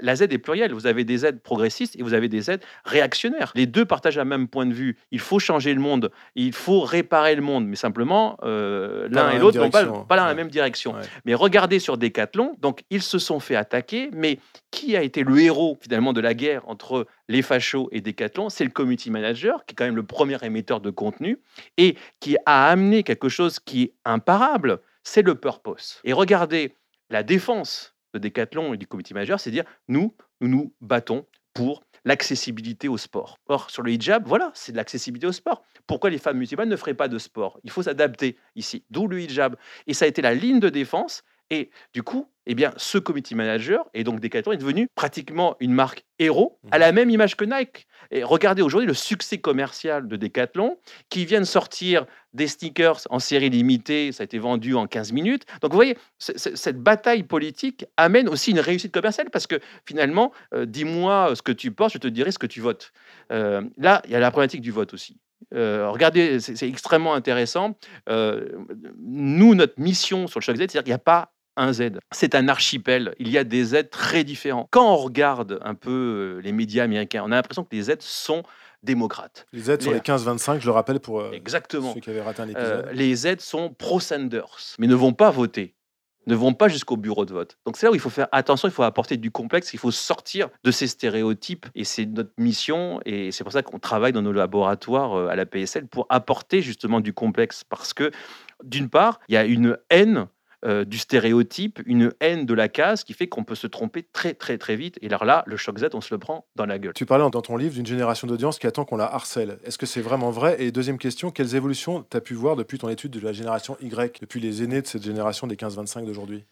la, 0.00 0.16
Z 0.16 0.22
est 0.22 0.38
plurielle. 0.38 0.72
Vous 0.72 0.86
avez 0.86 1.04
des 1.04 1.18
Z 1.18 1.40
progressistes 1.42 1.96
et 1.96 2.02
vous 2.02 2.14
avez 2.14 2.28
des 2.28 2.42
Z 2.42 2.58
réactionnaires. 2.84 3.52
Les 3.54 3.66
deux 3.66 3.84
partagent 3.84 4.18
le 4.18 4.24
même 4.24 4.48
point 4.48 4.66
de 4.66 4.72
vue. 4.72 4.96
Il 5.10 5.20
faut 5.20 5.38
changer 5.38 5.74
le 5.74 5.80
monde, 5.80 6.10
il 6.34 6.52
faut 6.52 6.80
réparer 6.80 7.34
le 7.34 7.42
monde, 7.42 7.66
mais 7.66 7.76
simplement 7.76 8.38
euh, 8.42 9.08
l'un 9.10 9.30
et 9.30 9.38
l'autre 9.38 9.58
n'ont 9.58 9.70
pas, 9.70 9.84
pas 9.84 10.16
dans 10.16 10.26
la 10.26 10.34
même 10.34 10.50
direction. 10.50 10.94
Mais 11.24 11.34
regardez 11.34 11.78
sur 11.78 11.96
Decathlon, 11.96 12.56
donc 12.60 12.82
ils 12.90 13.02
se 13.02 13.18
sont 13.18 13.40
fait 13.40 13.56
attaquer, 13.56 14.10
mais 14.12 14.38
qui 14.70 14.96
a 14.96 15.02
été 15.02 15.22
le 15.22 15.38
héros 15.38 15.78
finalement 15.80 16.12
de 16.12 16.20
la 16.20 16.34
guerre 16.34 16.68
entre 16.68 17.06
les 17.28 17.42
fachos 17.42 17.88
et 17.92 18.00
Decathlon? 18.00 18.48
C'est 18.48 18.64
le 18.64 18.70
community 18.70 19.10
manager, 19.10 19.64
qui 19.64 19.72
est 19.72 19.76
quand 19.76 19.84
même 19.84 19.96
le 19.96 20.02
premier 20.02 20.38
émetteur 20.42 20.80
de 20.80 20.90
contenu 20.90 21.38
et 21.76 21.96
qui 22.20 22.36
a 22.46 22.68
amené 22.68 23.02
quelque 23.02 23.28
chose 23.28 23.58
qui 23.58 23.82
est 23.82 23.92
imparable, 24.04 24.80
c'est 25.02 25.22
le 25.22 25.34
purpose. 25.34 26.00
Et 26.04 26.12
regardez 26.12 26.74
la 27.10 27.22
défense 27.22 27.95
de 28.18 28.28
Decathlon 28.28 28.74
et 28.74 28.76
du 28.76 28.86
comité 28.86 29.14
majeur, 29.14 29.40
c'est 29.40 29.50
dire 29.50 29.64
nous, 29.88 30.14
nous 30.40 30.48
nous 30.48 30.74
battons 30.80 31.26
pour 31.54 31.82
l'accessibilité 32.04 32.88
au 32.88 32.98
sport. 32.98 33.38
Or, 33.48 33.70
sur 33.70 33.82
le 33.82 33.90
hijab, 33.90 34.26
voilà, 34.26 34.52
c'est 34.54 34.72
de 34.72 34.76
l'accessibilité 34.76 35.26
au 35.26 35.32
sport. 35.32 35.62
Pourquoi 35.86 36.10
les 36.10 36.18
femmes 36.18 36.38
musulmanes 36.38 36.68
ne 36.68 36.76
feraient 36.76 36.94
pas 36.94 37.08
de 37.08 37.18
sport? 37.18 37.58
Il 37.64 37.70
faut 37.70 37.82
s'adapter 37.82 38.36
ici, 38.54 38.84
d'où 38.90 39.08
le 39.08 39.20
hijab. 39.20 39.56
Et 39.86 39.94
ça 39.94 40.04
a 40.04 40.08
été 40.08 40.22
la 40.22 40.34
ligne 40.34 40.60
de 40.60 40.68
défense. 40.68 41.24
Et 41.50 41.70
du 41.94 42.02
coup, 42.02 42.28
eh 42.46 42.54
bien, 42.54 42.72
ce 42.76 42.98
committee 42.98 43.34
manager, 43.34 43.84
et 43.92 44.04
donc 44.04 44.20
Decathlon, 44.20 44.52
est 44.52 44.56
devenu 44.56 44.88
pratiquement 44.94 45.56
une 45.60 45.72
marque 45.72 46.04
héros, 46.18 46.58
à 46.70 46.78
la 46.78 46.92
même 46.92 47.10
image 47.10 47.36
que 47.36 47.44
Nike. 47.44 47.86
Et 48.10 48.22
regardez 48.22 48.62
aujourd'hui 48.62 48.86
le 48.86 48.94
succès 48.94 49.38
commercial 49.38 50.06
de 50.06 50.16
Decathlon, 50.16 50.78
qui 51.10 51.24
vient 51.24 51.40
de 51.40 51.46
sortir 51.46 52.06
des 52.32 52.46
sneakers 52.46 53.00
en 53.10 53.18
série 53.18 53.50
limitée, 53.50 54.12
ça 54.12 54.22
a 54.22 54.24
été 54.24 54.38
vendu 54.38 54.74
en 54.74 54.86
15 54.86 55.12
minutes. 55.12 55.44
Donc 55.60 55.72
vous 55.72 55.76
voyez, 55.76 55.98
cette 56.18 56.78
bataille 56.78 57.24
politique 57.24 57.84
amène 57.96 58.28
aussi 58.28 58.52
une 58.52 58.60
réussite 58.60 58.92
commerciale, 58.92 59.30
parce 59.30 59.46
que 59.46 59.60
finalement, 59.86 60.32
euh, 60.54 60.66
dis-moi 60.66 61.32
ce 61.34 61.42
que 61.42 61.52
tu 61.52 61.72
penses, 61.72 61.94
je 61.94 61.98
te 61.98 62.08
dirai 62.08 62.30
ce 62.30 62.38
que 62.38 62.46
tu 62.46 62.60
votes. 62.60 62.92
Euh, 63.32 63.62
là, 63.76 64.02
il 64.04 64.12
y 64.12 64.14
a 64.14 64.20
la 64.20 64.30
problématique 64.30 64.62
du 64.62 64.70
vote 64.70 64.94
aussi. 64.94 65.18
Euh, 65.54 65.90
regardez, 65.90 66.40
c'est 66.40 66.68
extrêmement 66.68 67.14
intéressant. 67.14 67.76
nous, 68.08 69.54
notre 69.54 69.80
mission 69.80 70.26
sur 70.26 70.40
le 70.40 70.44
choc 70.44 70.56
Z, 70.56 70.58
c'est-à-dire 70.58 70.84
qu'il 70.84 70.90
n'y 70.90 70.94
a 70.94 70.98
pas 70.98 71.32
un 71.56 71.72
Z. 71.72 71.98
C'est 72.12 72.34
un 72.34 72.48
archipel. 72.48 73.14
Il 73.18 73.28
y 73.28 73.38
a 73.38 73.44
des 73.44 73.64
Z 73.64 73.90
très 73.90 74.24
différents. 74.24 74.68
Quand 74.70 74.92
on 74.92 74.96
regarde 74.96 75.58
un 75.62 75.74
peu 75.74 75.90
euh, 76.38 76.42
les 76.42 76.52
médias 76.52 76.84
américains, 76.84 77.22
on 77.24 77.32
a 77.32 77.36
l'impression 77.36 77.64
que 77.64 77.74
les 77.74 77.82
Z 77.82 77.96
sont 78.00 78.42
démocrates. 78.82 79.46
Les 79.52 79.60
Z 79.60 79.80
sont 79.80 79.90
les 79.90 80.00
15-25, 80.00 80.60
je 80.60 80.66
le 80.66 80.72
rappelle 80.72 81.00
pour 81.00 81.20
euh, 81.20 81.32
Exactement. 81.32 81.94
ceux 81.94 82.00
qui 82.00 82.10
avaient 82.10 82.22
raté 82.22 82.42
un 82.42 82.48
épisode. 82.48 82.86
Euh, 82.86 82.92
les 82.92 83.14
Z 83.14 83.38
sont 83.40 83.70
pro-Sanders, 83.70 84.76
mais 84.78 84.86
ne 84.86 84.94
vont 84.94 85.12
pas 85.12 85.30
voter 85.30 85.74
ne 86.28 86.34
vont 86.34 86.54
pas 86.54 86.66
jusqu'au 86.66 86.96
bureau 86.96 87.24
de 87.24 87.32
vote. 87.32 87.56
Donc 87.66 87.76
c'est 87.76 87.86
là 87.86 87.92
où 87.92 87.94
il 87.94 88.00
faut 88.00 88.10
faire 88.10 88.26
attention, 88.32 88.66
il 88.66 88.72
faut 88.72 88.82
apporter 88.82 89.16
du 89.16 89.30
complexe, 89.30 89.72
il 89.74 89.78
faut 89.78 89.92
sortir 89.92 90.48
de 90.64 90.72
ces 90.72 90.88
stéréotypes 90.88 91.66
et 91.76 91.84
c'est 91.84 92.04
notre 92.04 92.32
mission 92.36 93.00
et 93.04 93.30
c'est 93.30 93.44
pour 93.44 93.52
ça 93.52 93.62
qu'on 93.62 93.78
travaille 93.78 94.12
dans 94.12 94.22
nos 94.22 94.32
laboratoires 94.32 95.28
à 95.28 95.36
la 95.36 95.46
PSL 95.46 95.86
pour 95.86 96.04
apporter 96.08 96.62
justement 96.62 97.00
du 97.00 97.12
complexe 97.12 97.62
parce 97.62 97.94
que 97.94 98.10
d'une 98.64 98.88
part, 98.88 99.20
il 99.28 99.34
y 99.34 99.38
a 99.38 99.44
une 99.44 99.78
haine 99.90 100.26
euh, 100.64 100.84
du 100.84 100.98
stéréotype, 100.98 101.80
une 101.84 102.12
haine 102.20 102.46
de 102.46 102.54
la 102.54 102.68
case 102.68 103.04
qui 103.04 103.12
fait 103.12 103.26
qu'on 103.26 103.44
peut 103.44 103.54
se 103.54 103.66
tromper 103.66 104.02
très 104.02 104.32
très 104.32 104.56
très 104.56 104.74
vite. 104.74 104.98
Et 105.02 105.06
alors 105.06 105.26
là, 105.26 105.44
le 105.46 105.56
choc 105.56 105.78
Z, 105.78 105.88
on 105.92 106.00
se 106.00 106.14
le 106.14 106.18
prend 106.18 106.46
dans 106.56 106.64
la 106.64 106.78
gueule. 106.78 106.94
Tu 106.94 107.04
parlais 107.04 107.28
dans 107.30 107.42
ton 107.42 107.56
livre 107.56 107.74
d'une 107.74 107.86
génération 107.86 108.26
d'audience 108.26 108.58
qui 108.58 108.66
attend 108.66 108.86
qu'on 108.86 108.96
la 108.96 109.04
harcèle. 109.04 109.58
Est-ce 109.64 109.76
que 109.76 109.84
c'est 109.84 110.00
vraiment 110.00 110.30
vrai? 110.30 110.56
Et 110.58 110.72
deuxième 110.72 110.96
question, 110.98 111.30
quelles 111.30 111.54
évolutions 111.54 112.06
tu 112.10 112.16
as 112.16 112.20
pu 112.22 112.34
voir 112.34 112.56
depuis 112.56 112.78
ton 112.78 112.88
étude 112.88 113.10
de 113.10 113.20
la 113.20 113.32
génération 113.32 113.76
Y, 113.80 114.20
depuis 114.22 114.40
les 114.40 114.62
aînés 114.62 114.80
de 114.80 114.86
cette 114.86 115.04
génération 115.04 115.46
des 115.46 115.56
15-25 115.56 116.06
d'aujourd'hui? 116.06 116.44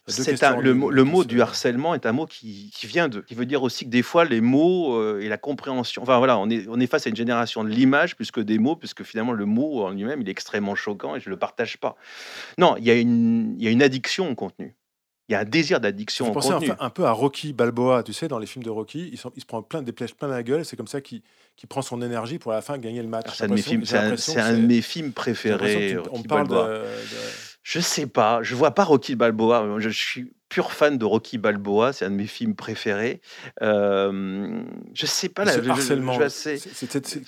Le, 0.61 0.73
le, 0.91 1.03
mot 1.03 1.23
du 1.23 1.41
harcèlement 1.41 1.95
est 1.95 2.05
un 2.05 2.11
mot 2.11 2.27
qui, 2.27 2.71
vient 2.83 3.07
de, 3.07 3.21
qui 3.21 3.33
veut 3.33 3.45
dire 3.45 3.63
aussi 3.63 3.85
que 3.85 3.89
des 3.89 4.03
fois 4.03 4.23
les 4.23 4.41
mots 4.41 4.95
euh, 4.95 5.19
et 5.19 5.29
la 5.29 5.37
compréhension, 5.37 6.03
enfin 6.03 6.19
voilà, 6.19 6.37
on 6.37 6.49
est, 6.49 6.67
on 6.69 6.79
est 6.79 6.87
face 6.87 7.07
à 7.07 7.09
une 7.09 7.15
génération 7.15 7.63
de 7.63 7.69
l'image 7.69 8.15
plus 8.15 8.31
que 8.31 8.41
des 8.41 8.59
mots, 8.59 8.75
puisque 8.75 9.03
finalement 9.03 9.33
le 9.33 9.45
mot 9.45 9.83
en 9.83 9.89
lui-même, 9.89 10.21
il 10.21 10.27
est 10.27 10.31
extrêmement 10.31 10.75
choquant 10.75 11.15
et 11.15 11.19
je 11.19 11.29
ne 11.29 11.31
le 11.31 11.39
partage 11.39 11.77
pas. 11.77 11.95
Non, 12.57 12.75
il 12.77 12.85
y 12.85 12.91
a 12.91 12.95
une, 12.95 13.55
il 13.57 13.63
y 13.63 13.67
a 13.67 13.71
une 13.71 13.81
addiction 13.81 13.94
au 14.19 14.35
contenu. 14.35 14.75
Il 15.27 15.31
y 15.31 15.35
a 15.35 15.39
un 15.39 15.45
désir 15.45 15.79
d'addiction 15.79 16.29
au 16.29 16.33
contenu. 16.33 16.69
Un, 16.71 16.77
un 16.79 16.89
peu 16.91 17.05
à 17.05 17.11
Rocky 17.11 17.51
Balboa, 17.51 18.03
tu 18.03 18.13
sais, 18.13 18.27
dans 18.27 18.37
les 18.37 18.45
films 18.45 18.63
de 18.63 18.69
Rocky, 18.69 19.09
il, 19.11 19.17
se 19.17 19.45
prend 19.45 19.63
plein 19.63 19.81
des 19.81 19.91
flèches 19.91 20.13
plein 20.13 20.27
la 20.27 20.43
gueule, 20.43 20.63
c'est 20.65 20.75
comme 20.75 20.87
ça 20.87 21.01
qu'il 21.01 21.21
prend 21.67 21.81
son 21.81 22.01
énergie 22.03 22.37
pour 22.37 22.51
à 22.51 22.55
la 22.55 22.61
fin 22.61 22.77
gagner 22.77 23.01
le 23.01 23.07
match. 23.07 23.25
C'est 23.33 23.45
un, 23.45 23.47
de 23.47 24.65
mes 24.65 24.81
films 24.81 25.13
préférés. 25.13 25.97
On 26.11 26.21
parle 26.21 26.47
de, 26.47 26.83
Je 27.63 27.79
sais 27.79 28.05
pas, 28.05 28.43
je 28.43 28.53
vois 28.53 28.71
pas 28.71 28.83
Rocky 28.83 29.15
Balboa. 29.15 29.79
Je 29.79 29.89
suis 29.89 30.31
pur 30.49 30.71
fan 30.71 30.97
de 30.97 31.05
Rocky 31.05 31.37
Balboa, 31.37 31.93
c'est 31.93 32.05
un 32.05 32.11
de 32.11 32.15
mes 32.15 32.27
films 32.27 32.55
préférés. 32.55 33.21
Euh, 33.61 34.63
je 34.93 35.05
sais 35.05 35.29
pas, 35.29 35.45
le 35.45 35.69
harcèlement, 35.69 36.17
c'est 36.29 36.59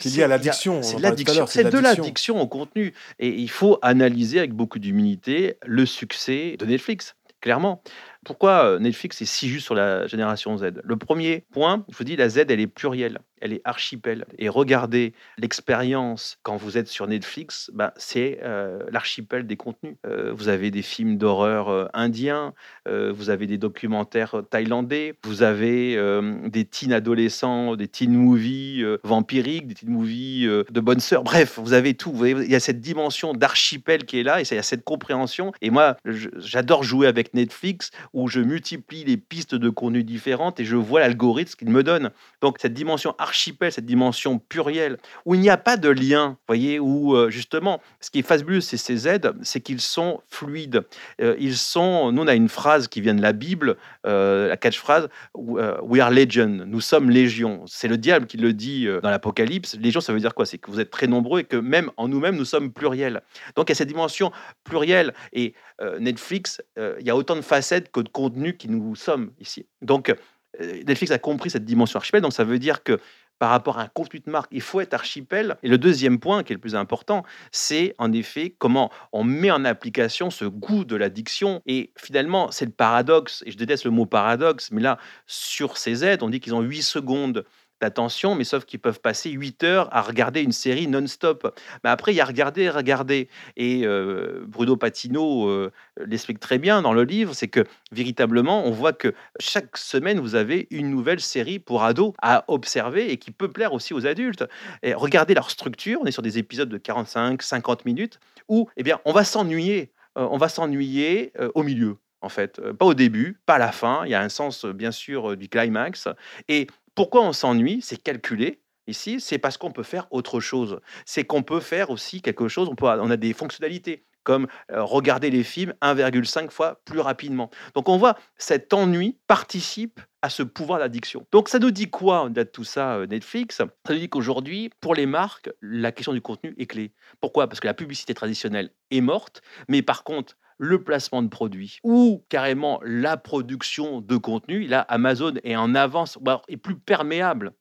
lié 0.06 0.24
à 0.24 0.28
l'addiction. 0.28 0.82
C'est 0.84 1.00
l'addiction, 1.00 1.48
c'est 1.48 1.70
de 1.70 1.78
l'addiction 1.78 2.42
au 2.42 2.48
contenu. 2.48 2.94
Et 3.20 3.30
il 3.30 3.50
faut 3.50 3.80
analyser 3.82 4.40
avec 4.40 4.54
beaucoup 4.54 4.80
d'humilité 4.80 5.58
le 5.66 5.86
succès 5.86 6.56
de 6.58 6.66
Netflix 6.66 7.16
clairement. 7.42 7.82
Pourquoi 8.26 8.66
euh, 8.66 8.80
Netflix 8.80 9.22
est 9.22 9.26
si 9.26 9.48
juste 9.48 9.66
sur 9.66 9.76
la 9.76 10.08
génération 10.08 10.58
Z? 10.58 10.82
Le 10.84 10.98
premier 10.98 11.46
point, 11.52 11.86
je 11.90 11.98
vous 11.98 12.04
dis, 12.04 12.16
la 12.16 12.30
Z, 12.30 12.40
elle 12.50 12.60
est 12.60 12.68
plurielle 12.68 13.20
elle 13.42 13.54
est 13.54 13.62
archipel. 13.64 14.26
Et 14.38 14.50
regardez 14.50 15.14
l'expérience 15.38 16.38
quand 16.44 16.58
vous 16.58 16.78
êtes 16.78 16.88
sur 16.88 17.08
Netflix, 17.08 17.72
bah, 17.74 17.94
c'est 17.98 18.40
euh, 18.44 18.84
l'archipel 18.92 19.48
des 19.48 19.58
contenus. 19.58 19.96
Euh, 20.06 20.32
vous 20.34 20.50
avez 20.50 20.72
des 20.72 20.82
films 20.82 21.18
d'horreur 21.18 21.70
euh, 21.70 21.86
indiens, 21.94 22.54
vous 22.88 23.30
avez 23.30 23.48
des 23.48 23.58
documentaires 23.58 24.42
thaïlandais, 24.50 25.16
vous 25.24 25.44
avez 25.44 25.98
des 26.46 26.66
teen 26.66 26.94
adolescents, 26.94 27.76
des 27.76 27.88
teen 27.88 28.14
movies 28.14 28.86
vampiriques, 29.04 29.68
des 29.68 29.74
teen 29.74 29.90
movies 29.90 30.48
de 30.48 30.80
bonnes 30.80 31.00
sœurs. 31.00 31.24
Bref, 31.24 31.60
vous 31.62 31.74
avez 31.74 31.96
tout. 31.96 32.14
il 32.26 32.50
y 32.50 32.56
a 32.56 32.60
cette 32.60 32.80
dimension 32.80 33.34
d'archipel 33.34 34.06
qui 34.06 34.20
est 34.20 34.24
là 34.24 34.40
et 34.40 34.44
il 34.44 34.56
y 34.56 34.58
a 34.58 34.64
cette 34.64 34.84
compréhension. 34.84 35.52
Et 35.62 35.70
moi, 35.70 35.98
j'adore 36.06 36.84
jouer 36.84 37.08
avec 37.08 37.34
Netflix 37.34 37.92
où 38.14 38.28
je 38.30 38.40
multiplie 38.40 39.04
les 39.04 39.18
pistes 39.18 39.56
de 39.56 39.70
contenu 39.70 40.04
différentes 40.04 40.60
et 40.60 40.66
je 40.66 40.76
vois 40.76 41.02
l'algorithme 41.02 41.56
qu'il 41.58 41.70
me 41.70 41.84
donne. 41.84 42.12
Donc 42.42 42.58
cette 42.60 42.74
dimension 42.74 43.16
cette 43.34 43.86
dimension 43.86 44.40
plurielle, 44.40 44.98
où 45.26 45.36
il 45.36 45.42
n'y 45.42 45.50
a 45.50 45.58
pas 45.58 45.78
de 45.78 45.90
lien, 45.90 46.38
voyez, 46.48 46.80
où 46.80 47.16
euh, 47.16 47.30
justement, 47.30 47.82
ce 48.00 48.10
qui 48.10 48.20
est 48.20 48.28
fabuleux, 48.28 48.62
c'est 48.62 48.78
ces 48.78 48.98
Z, 48.98 49.20
c'est 49.42 49.62
qu'ils 49.62 49.82
sont 49.82 50.22
fluides. 50.28 50.86
Euh, 51.22 51.36
ils 51.40 51.58
sont, 51.58 52.12
nous, 52.12 52.24
on 52.24 52.28
a 52.28 52.36
une 52.36 52.50
phrase 52.50 52.88
qui 52.88 53.02
vient 53.02 53.16
de 53.16 53.22
la 53.22 53.34
Bible, 53.34 53.78
euh, 54.06 54.48
la 54.48 54.58
catchphrase, 54.58 55.10
We 55.36 56.02
are 56.02 56.12
legion, 56.12 56.66
nous 56.66 56.82
sommes 56.82 57.10
légion. 57.10 57.64
C'est 57.68 57.88
le 57.88 57.98
diable 57.98 58.28
qui 58.28 58.38
le 58.38 58.54
dit 58.54 58.88
dans 59.02 59.10
l'Apocalypse. 59.10 59.76
Légion, 59.76 60.02
ça 60.02 60.14
veut 60.14 60.20
dire 60.20 60.34
quoi? 60.34 60.46
C'est 60.46 60.58
que 60.58 60.72
vous 60.72 60.80
êtes 60.80 60.90
très 60.90 61.08
nombreux 61.08 61.42
et 61.42 61.44
que 61.44 61.58
même 61.58 61.92
en 61.98 62.08
nous-mêmes, 62.08 62.36
nous 62.36 62.46
sommes 62.46 62.72
pluriels. 62.72 63.22
Donc, 63.56 63.70
il 63.70 63.72
y 63.72 63.74
a 63.74 63.76
cette 63.76 63.88
dimension 63.88 64.32
plurielle. 64.64 65.14
Et 65.34 65.54
euh, 65.82 66.00
Netflix, 66.00 66.62
euh, 66.78 66.96
il 67.00 67.06
y 67.06 67.10
a 67.10 67.16
autant 67.16 67.36
de 67.36 67.42
facettes 67.42 67.92
que 67.92 68.00
de 68.00 68.10
contenu 68.10 68.58
qui 68.58 68.70
nous 68.70 68.96
sommes 68.96 69.32
ici. 69.40 69.68
Donc, 69.82 70.14
Netflix 70.60 71.12
a 71.12 71.20
compris 71.20 71.50
cette 71.50 71.66
dimension 71.66 71.98
archipel, 71.98 72.22
donc 72.22 72.34
ça 72.34 72.44
veut 72.44 72.60
dire 72.60 72.84
que 72.84 73.00
par 73.40 73.52
rapport 73.52 73.78
à 73.78 73.84
un 73.84 73.88
contenu 73.88 74.20
de 74.20 74.32
marque, 74.32 74.50
il 74.52 74.62
faut 74.62 74.82
être 74.82 74.94
archipel. 74.94 75.58
Et 75.62 75.68
le 75.68 75.78
deuxième 75.78 76.20
point, 76.20 76.44
qui 76.44 76.54
est 76.54 76.56
le 76.56 76.62
plus 76.62 76.76
important, 76.76 77.24
c'est 77.52 77.94
en 78.00 78.12
effet 78.12 78.56
comment 78.58 78.92
on 79.12 79.24
met 79.24 79.52
en 79.52 79.64
application 79.64 80.32
ce 80.32 80.46
goût 80.46 80.86
de 80.86 80.96
l'addiction. 80.96 81.62
Et 81.66 81.92
finalement, 81.96 82.50
c'est 82.52 82.66
le 82.66 82.72
paradoxe, 82.72 83.44
et 83.46 83.52
je 83.52 83.58
déteste 83.58 83.86
le 83.86 83.92
mot 83.92 84.06
paradoxe, 84.06 84.72
mais 84.72 84.82
là, 84.82 84.98
sur 85.28 85.78
ces 85.78 86.04
aides, 86.04 86.24
on 86.24 86.30
dit 86.30 86.40
qu'ils 86.40 86.56
ont 86.56 86.62
8 86.62 86.82
secondes 86.82 87.46
d'attention, 87.82 88.36
mais 88.36 88.44
sauf 88.44 88.66
qu'ils 88.66 88.80
peuvent 88.80 89.00
passer 89.00 89.30
8 89.30 89.64
heures 89.64 89.90
à 89.92 90.02
regarder 90.02 90.42
une 90.42 90.52
série 90.52 90.88
non-stop. 90.88 91.56
Mais 91.84 91.90
après, 91.90 92.14
il 92.14 92.16
y 92.16 92.22
a 92.22 92.26
regarder, 92.26 92.70
regarder. 92.70 93.30
Et 93.56 93.86
euh, 93.86 94.44
Bruno 94.48 94.78
Patino 94.78 95.48
euh, 95.48 95.72
l'explique 96.06 96.40
très 96.40 96.58
bien 96.58 96.82
dans 96.82 96.94
le 96.94 97.04
livre, 97.04 97.34
c'est 97.34 97.48
que 97.48 97.64
véritablement, 97.92 98.66
on 98.66 98.72
voit 98.72 98.94
que 98.94 99.14
chaque 99.40 99.78
semaine, 99.78 100.20
vous 100.20 100.36
avez 100.36 100.68
une 100.72 100.90
nouvelle 100.90 101.20
série 101.20 101.60
pour 101.60 101.84
ados 101.84 102.14
à 102.22 102.46
observer 102.48 103.12
et 103.12 103.18
qui 103.18 103.32
peut 103.32 103.52
plaire 103.52 103.74
aussi 103.74 103.94
aux 103.94 104.06
adultes. 104.06 104.46
Et 104.84 104.94
regardez 104.94 105.34
leur 105.34 105.50
structure, 105.50 106.00
on 106.02 106.06
est 106.06 106.12
sur 106.12 106.24
des 106.24 106.38
épisodes 106.38 106.70
de 106.70 106.78
45, 106.78 107.42
50 107.42 107.86
minutes, 107.86 108.20
où 108.48 108.70
eh 108.78 108.84
bien, 108.84 109.00
on 109.06 109.14
va 109.14 109.24
s'ennuyer. 109.24 109.92
Euh, 110.18 110.28
on 110.32 110.38
va 110.38 110.50
s'ennuyer 110.50 111.32
au 111.54 111.64
milieu 111.64 111.98
en 112.22 112.30
fait. 112.30 112.60
Pas 112.74 112.86
au 112.86 112.96
début, 112.96 113.40
pas 113.46 113.56
à 113.56 113.60
la 113.60 113.72
fin. 113.72 114.04
Il 114.06 114.10
y 114.10 114.16
a 114.16 114.22
un 114.22 114.30
sens, 114.30 114.66
bien 114.66 114.92
sûr, 114.92 115.38
du 115.38 115.48
climax. 115.48 116.08
Et 116.48 116.66
pourquoi 116.98 117.22
on 117.22 117.32
s'ennuie 117.32 117.80
C'est 117.84 118.02
calculé. 118.02 118.64
Ici, 118.88 119.22
c'est 119.22 119.38
parce 119.38 119.58
qu'on 119.58 119.72
peut 119.72 119.84
faire 119.84 120.08
autre 120.10 120.40
chose. 120.40 120.80
C'est 121.06 121.26
qu'on 121.26 121.44
peut 121.44 121.60
faire 121.60 121.92
aussi 121.92 122.24
quelque 122.24 122.48
chose. 122.48 122.68
On, 122.72 122.76
peut, 122.76 122.88
on 122.88 123.12
a 123.12 123.18
des 123.18 123.34
fonctionnalités 123.34 124.08
comme 124.24 124.48
regarder 124.70 125.30
les 125.30 125.44
films 125.44 125.76
1,5 125.84 126.50
fois 126.50 126.82
plus 126.86 127.00
rapidement. 127.00 127.52
Donc 127.76 127.88
on 127.88 127.98
voit 127.98 128.18
cet 128.38 128.74
ennui 128.74 129.20
participe 129.28 130.02
à 130.24 130.30
ce 130.30 130.42
pouvoir 130.42 130.80
d'addiction. 130.80 131.28
Donc 131.32 131.50
ça 131.50 131.60
nous 131.60 131.70
dit 131.70 131.90
quoi 131.90 132.30
de 132.30 132.42
tout 132.42 132.64
ça 132.64 132.96
euh, 132.96 133.06
Netflix? 133.06 133.58
Ça 133.58 133.68
nous 133.90 134.00
dit 134.00 134.10
qu'aujourd'hui, 134.10 134.72
pour 134.82 134.96
les 134.96 135.06
marques, 135.06 135.52
la 135.62 135.92
question 135.92 136.14
du 136.14 136.22
contenu 136.22 136.56
est 136.58 136.66
clé. 136.66 136.94
Pourquoi? 137.22 137.48
Parce 137.48 137.60
que 137.60 137.68
la 137.68 137.76
publicité 137.76 138.16
traditionnelle 138.16 138.72
est 138.90 139.02
morte, 139.02 139.44
mais 139.70 139.84
par 139.84 140.04
contre, 140.04 140.36
le 140.58 140.84
placement 140.84 141.22
de 141.22 141.28
produits 141.28 141.80
ou 141.84 142.26
carrément 142.30 142.80
la 142.84 143.18
production 143.18 144.02
de 144.02 144.18
contenu. 144.18 144.66
Là, 144.68 144.82
Amazon 144.82 145.34
est 145.44 145.56
en 145.56 145.76
avance, 145.76 146.18
est 146.48 146.58
plus 146.58 146.78
perméable 146.78 147.54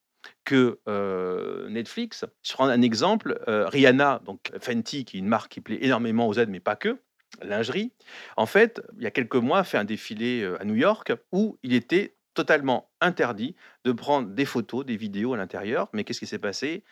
que 0.45 0.81
euh, 0.89 1.69
Netflix. 1.69 2.25
Je 2.43 2.53
prends 2.53 2.67
un 2.67 2.83
exemple, 2.83 3.41
euh, 3.49 3.69
Rihanna, 3.69 4.21
donc 4.25 4.51
Fenty, 4.61 5.05
qui 5.05 5.17
est 5.17 5.21
une 5.21 5.29
marque 5.29 5.53
qui 5.53 5.61
plaît 5.61 5.79
énormément 5.83 6.27
aux 6.27 6.35
aides, 6.35 6.49
mais 6.49 6.61
pas 6.61 6.77
que, 6.77 7.01
lingerie. 7.43 7.93
En 8.37 8.47
fait, 8.47 8.81
il 8.97 9.05
y 9.05 9.07
a 9.07 9.11
quelques 9.11 9.37
mois, 9.37 9.59
a 9.59 9.65
fait 9.65 9.79
un 9.79 9.85
défilé 9.85 10.43
euh, 10.43 10.61
à 10.61 10.65
New 10.65 10.75
York 10.75 11.13
où 11.33 11.59
il 11.63 11.75
était 11.75 12.17
totalement 12.35 12.91
interdit 13.01 13.57
de 13.85 13.93
prendre 13.93 14.29
des 14.29 14.45
photos, 14.45 14.85
des 14.85 14.97
vidéos 14.97 15.35
à 15.35 15.37
l'intérieur. 15.37 15.89
Mais 15.93 16.05
qu'est-ce 16.05 16.21
qui 16.21 16.27
s'est 16.27 16.39
passé? 16.39 16.85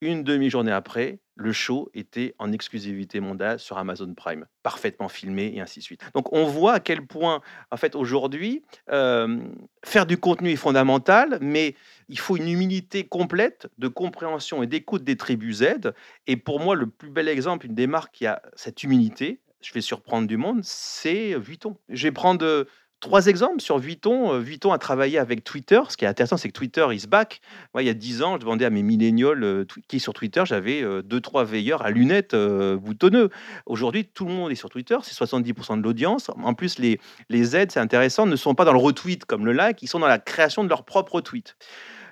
Une 0.00 0.22
demi-journée 0.24 0.72
après, 0.72 1.18
le 1.34 1.52
show 1.52 1.88
était 1.94 2.34
en 2.38 2.52
exclusivité 2.52 3.20
mondiale 3.20 3.58
sur 3.58 3.78
Amazon 3.78 4.12
Prime, 4.14 4.46
parfaitement 4.62 5.08
filmé 5.08 5.52
et 5.54 5.60
ainsi 5.60 5.78
de 5.78 5.84
suite. 5.84 6.00
Donc 6.14 6.32
on 6.32 6.46
voit 6.46 6.74
à 6.74 6.80
quel 6.80 7.06
point, 7.06 7.40
en 7.70 7.76
fait, 7.76 7.94
aujourd'hui, 7.94 8.62
faire 8.88 10.06
du 10.06 10.18
contenu 10.18 10.50
est 10.50 10.56
fondamental, 10.56 11.38
mais 11.40 11.76
il 12.08 12.18
faut 12.18 12.36
une 12.36 12.48
humilité 12.48 13.06
complète 13.06 13.68
de 13.78 13.88
compréhension 13.88 14.62
et 14.62 14.66
d'écoute 14.66 15.04
des 15.04 15.16
tribus 15.16 15.58
Z. 15.58 15.92
Et 16.26 16.36
pour 16.36 16.58
moi, 16.58 16.74
le 16.74 16.88
plus 16.88 17.10
bel 17.10 17.28
exemple, 17.28 17.66
une 17.66 17.74
des 17.74 17.86
marques 17.86 18.14
qui 18.14 18.26
a 18.26 18.42
cette 18.54 18.82
humilité, 18.82 19.40
je 19.60 19.72
vais 19.72 19.80
surprendre 19.80 20.26
du 20.26 20.36
monde, 20.36 20.60
c'est 20.62 21.38
Vuitton. 21.38 21.76
Je 21.88 22.04
vais 22.04 22.12
prendre 22.12 22.66
Trois 23.00 23.28
exemples 23.28 23.60
sur 23.60 23.78
Vuitton. 23.78 24.32
Euh, 24.32 24.38
Vuitton 24.40 24.72
a 24.72 24.78
travaillé 24.78 25.18
avec 25.18 25.44
Twitter. 25.44 25.80
Ce 25.88 25.96
qui 25.96 26.04
est 26.04 26.08
intéressant, 26.08 26.36
c'est 26.36 26.48
que 26.48 26.52
Twitter 26.52 26.84
is 26.90 27.06
back. 27.06 27.40
Moi, 27.72 27.84
il 27.84 27.86
y 27.86 27.90
a 27.90 27.94
dix 27.94 28.22
ans, 28.22 28.34
je 28.34 28.40
demandais 28.40 28.64
à 28.64 28.70
mes 28.70 28.82
millénials 28.82 29.44
euh, 29.44 29.64
qui 29.86 30.00
sur 30.00 30.12
Twitter, 30.12 30.42
j'avais 30.44 30.82
euh, 30.82 31.02
deux, 31.02 31.20
trois 31.20 31.44
veilleurs 31.44 31.82
à 31.82 31.90
lunettes 31.90 32.34
boutonneux. 32.34 33.30
Aujourd'hui, 33.66 34.04
tout 34.04 34.24
le 34.24 34.32
monde 34.32 34.50
est 34.50 34.56
sur 34.56 34.68
Twitter. 34.68 34.96
C'est 35.02 35.14
70% 35.16 35.78
de 35.78 35.82
l'audience. 35.84 36.28
En 36.42 36.54
plus, 36.54 36.80
les, 36.80 36.98
les 37.28 37.54
aides, 37.54 37.70
c'est 37.70 37.80
intéressant, 37.80 38.26
ne 38.26 38.34
sont 38.34 38.56
pas 38.56 38.64
dans 38.64 38.72
le 38.72 38.78
retweet 38.78 39.24
comme 39.24 39.46
le 39.46 39.52
like, 39.52 39.80
ils 39.82 39.88
sont 39.88 40.00
dans 40.00 40.08
la 40.08 40.18
création 40.18 40.64
de 40.64 40.68
leur 40.68 40.84
propre 40.84 41.20
tweet. 41.20 41.56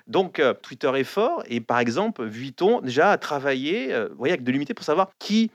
Donc, 0.07 0.41
Twitter 0.61 0.91
est 0.95 1.03
fort. 1.03 1.43
Et 1.47 1.59
par 1.59 1.79
exemple, 1.79 2.23
Vuitton, 2.23 2.79
déjà, 2.79 3.11
a 3.11 3.17
travaillé 3.17 3.93
voyez, 4.15 4.33
avec 4.33 4.43
de 4.45 4.51
l'unité 4.53 4.73
pour 4.73 4.85
savoir 4.85 5.09
qui 5.19 5.51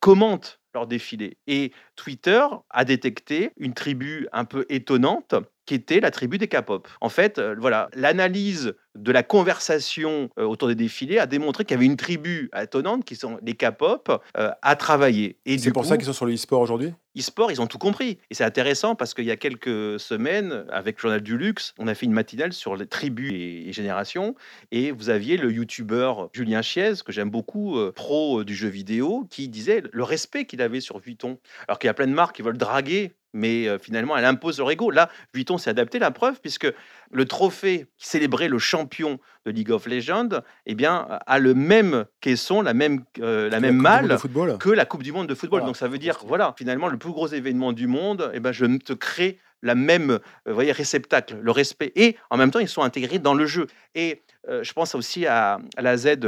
commente 0.00 0.60
leur 0.74 0.86
défilé. 0.86 1.38
Et 1.46 1.72
Twitter 1.96 2.44
a 2.70 2.84
détecté 2.84 3.52
une 3.56 3.74
tribu 3.74 4.28
un 4.32 4.44
peu 4.44 4.66
étonnante 4.68 5.34
qui 5.70 5.76
était 5.76 6.00
la 6.00 6.10
tribu 6.10 6.36
des 6.36 6.48
K-pop. 6.48 6.88
En 7.00 7.08
fait, 7.08 7.38
euh, 7.38 7.54
voilà, 7.56 7.90
l'analyse 7.94 8.74
de 8.96 9.12
la 9.12 9.22
conversation 9.22 10.28
euh, 10.36 10.42
autour 10.42 10.66
des 10.66 10.74
défilés 10.74 11.20
a 11.20 11.26
démontré 11.26 11.64
qu'il 11.64 11.76
y 11.76 11.78
avait 11.78 11.86
une 11.86 11.96
tribu 11.96 12.50
étonnante, 12.60 13.04
qui 13.04 13.14
sont 13.14 13.38
les 13.40 13.54
K-pop, 13.54 14.20
euh, 14.36 14.50
à 14.62 14.74
travailler. 14.74 15.38
Et 15.46 15.58
c'est 15.58 15.70
pour 15.70 15.86
ça 15.86 15.96
qu'ils 15.96 16.06
sont 16.06 16.12
sur 16.12 16.26
le 16.26 16.34
e-sport 16.34 16.60
aujourd'hui? 16.60 16.92
E-sport, 17.16 17.52
ils 17.52 17.62
ont 17.62 17.68
tout 17.68 17.78
compris. 17.78 18.18
Et 18.30 18.34
c'est 18.34 18.42
intéressant 18.42 18.96
parce 18.96 19.14
qu'il 19.14 19.26
y 19.26 19.30
a 19.30 19.36
quelques 19.36 20.00
semaines, 20.00 20.64
avec 20.70 20.96
le 20.96 21.02
Journal 21.02 21.20
du 21.20 21.38
Luxe, 21.38 21.72
on 21.78 21.86
a 21.86 21.94
fait 21.94 22.06
une 22.06 22.14
matinale 22.14 22.52
sur 22.52 22.74
les 22.74 22.86
tribus 22.86 23.32
et, 23.32 23.72
générations. 23.72 24.34
Et 24.72 24.90
vous 24.90 25.08
aviez 25.08 25.36
le 25.36 25.52
youtubeur 25.52 26.30
Julien 26.32 26.62
Chiez, 26.62 26.94
que 27.04 27.12
j'aime 27.12 27.30
beaucoup, 27.30 27.78
pro 27.94 28.42
du 28.42 28.56
jeu 28.56 28.68
vidéo, 28.68 29.24
qui 29.30 29.48
disait 29.48 29.84
le 29.92 30.02
respect 30.02 30.46
qu'il 30.46 30.62
avait 30.62 30.80
sur 30.80 30.98
Vuitton. 30.98 31.38
Alors 31.68 31.78
qu'il 31.78 31.86
y 31.86 31.90
a 31.90 31.94
plein 31.94 32.08
de 32.08 32.12
marques 32.12 32.34
qui 32.34 32.42
veulent 32.42 32.58
draguer 32.58 33.12
mais 33.32 33.66
finalement, 33.78 34.16
elle 34.16 34.24
impose 34.24 34.58
leur 34.58 34.70
ego. 34.70 34.90
Là, 34.90 35.08
Vuitton 35.34 35.58
s'est 35.58 35.70
adapté, 35.70 35.98
la 35.98 36.10
preuve, 36.10 36.40
puisque 36.40 36.66
le 37.12 37.24
trophée 37.24 37.86
qui 37.96 38.08
célébrait 38.08 38.48
le 38.48 38.58
champion 38.58 39.18
de 39.44 39.50
League 39.50 39.70
of 39.70 39.86
Legends, 39.86 40.28
eh 40.66 40.74
bien, 40.74 41.06
a 41.26 41.38
le 41.38 41.54
même 41.54 42.06
caisson, 42.20 42.62
la 42.62 42.74
même, 42.74 43.04
la 43.18 43.60
même 43.60 43.76
malle 43.76 44.18
que 44.58 44.70
la 44.70 44.84
Coupe 44.84 45.02
du 45.02 45.12
Monde 45.12 45.28
de 45.28 45.34
football. 45.34 45.64
Donc 45.64 45.76
ça 45.76 45.88
veut 45.88 45.98
dire, 45.98 46.18
voilà, 46.26 46.54
finalement, 46.56 46.88
le 46.88 46.98
plus 46.98 47.12
gros 47.12 47.28
événement 47.28 47.72
du 47.72 47.86
monde, 47.86 48.30
eh 48.34 48.40
ben, 48.40 48.52
je 48.52 48.66
te 48.78 48.92
crée 48.92 49.38
la 49.62 49.74
même 49.74 50.18
voyez, 50.46 50.72
réceptacle, 50.72 51.36
le 51.40 51.50
respect. 51.50 51.92
Et 51.94 52.16
en 52.30 52.36
même 52.36 52.50
temps, 52.50 52.60
ils 52.60 52.68
sont 52.68 52.82
intégrés 52.82 53.18
dans 53.18 53.34
le 53.34 53.46
jeu. 53.46 53.66
Et 53.94 54.22
je 54.48 54.72
pense 54.72 54.94
aussi 54.94 55.26
à, 55.26 55.60
à, 55.76 55.82
la 55.82 55.96
Z 55.96 56.18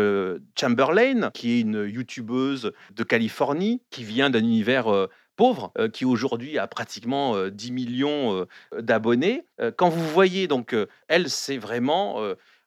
Chamberlain, 0.58 1.30
qui 1.32 1.52
est 1.52 1.60
une 1.60 1.86
youtubeuse 1.88 2.72
de 2.94 3.02
Californie, 3.04 3.80
qui 3.90 4.04
vient 4.04 4.30
d'un 4.30 4.40
univers 4.40 5.08
pauvre, 5.36 5.72
euh, 5.78 5.88
qui 5.88 6.04
aujourd'hui 6.04 6.58
a 6.58 6.66
pratiquement 6.66 7.48
10 7.48 7.70
euh, 7.70 7.72
millions 7.72 8.34
euh, 8.34 8.80
d'abonnés. 8.80 9.44
quand 9.76 9.88
vous 9.88 10.08
voyez, 10.08 10.46
donc, 10.46 10.74
elle, 11.08 11.30
c'est 11.30 11.58
vraiment, 11.58 12.20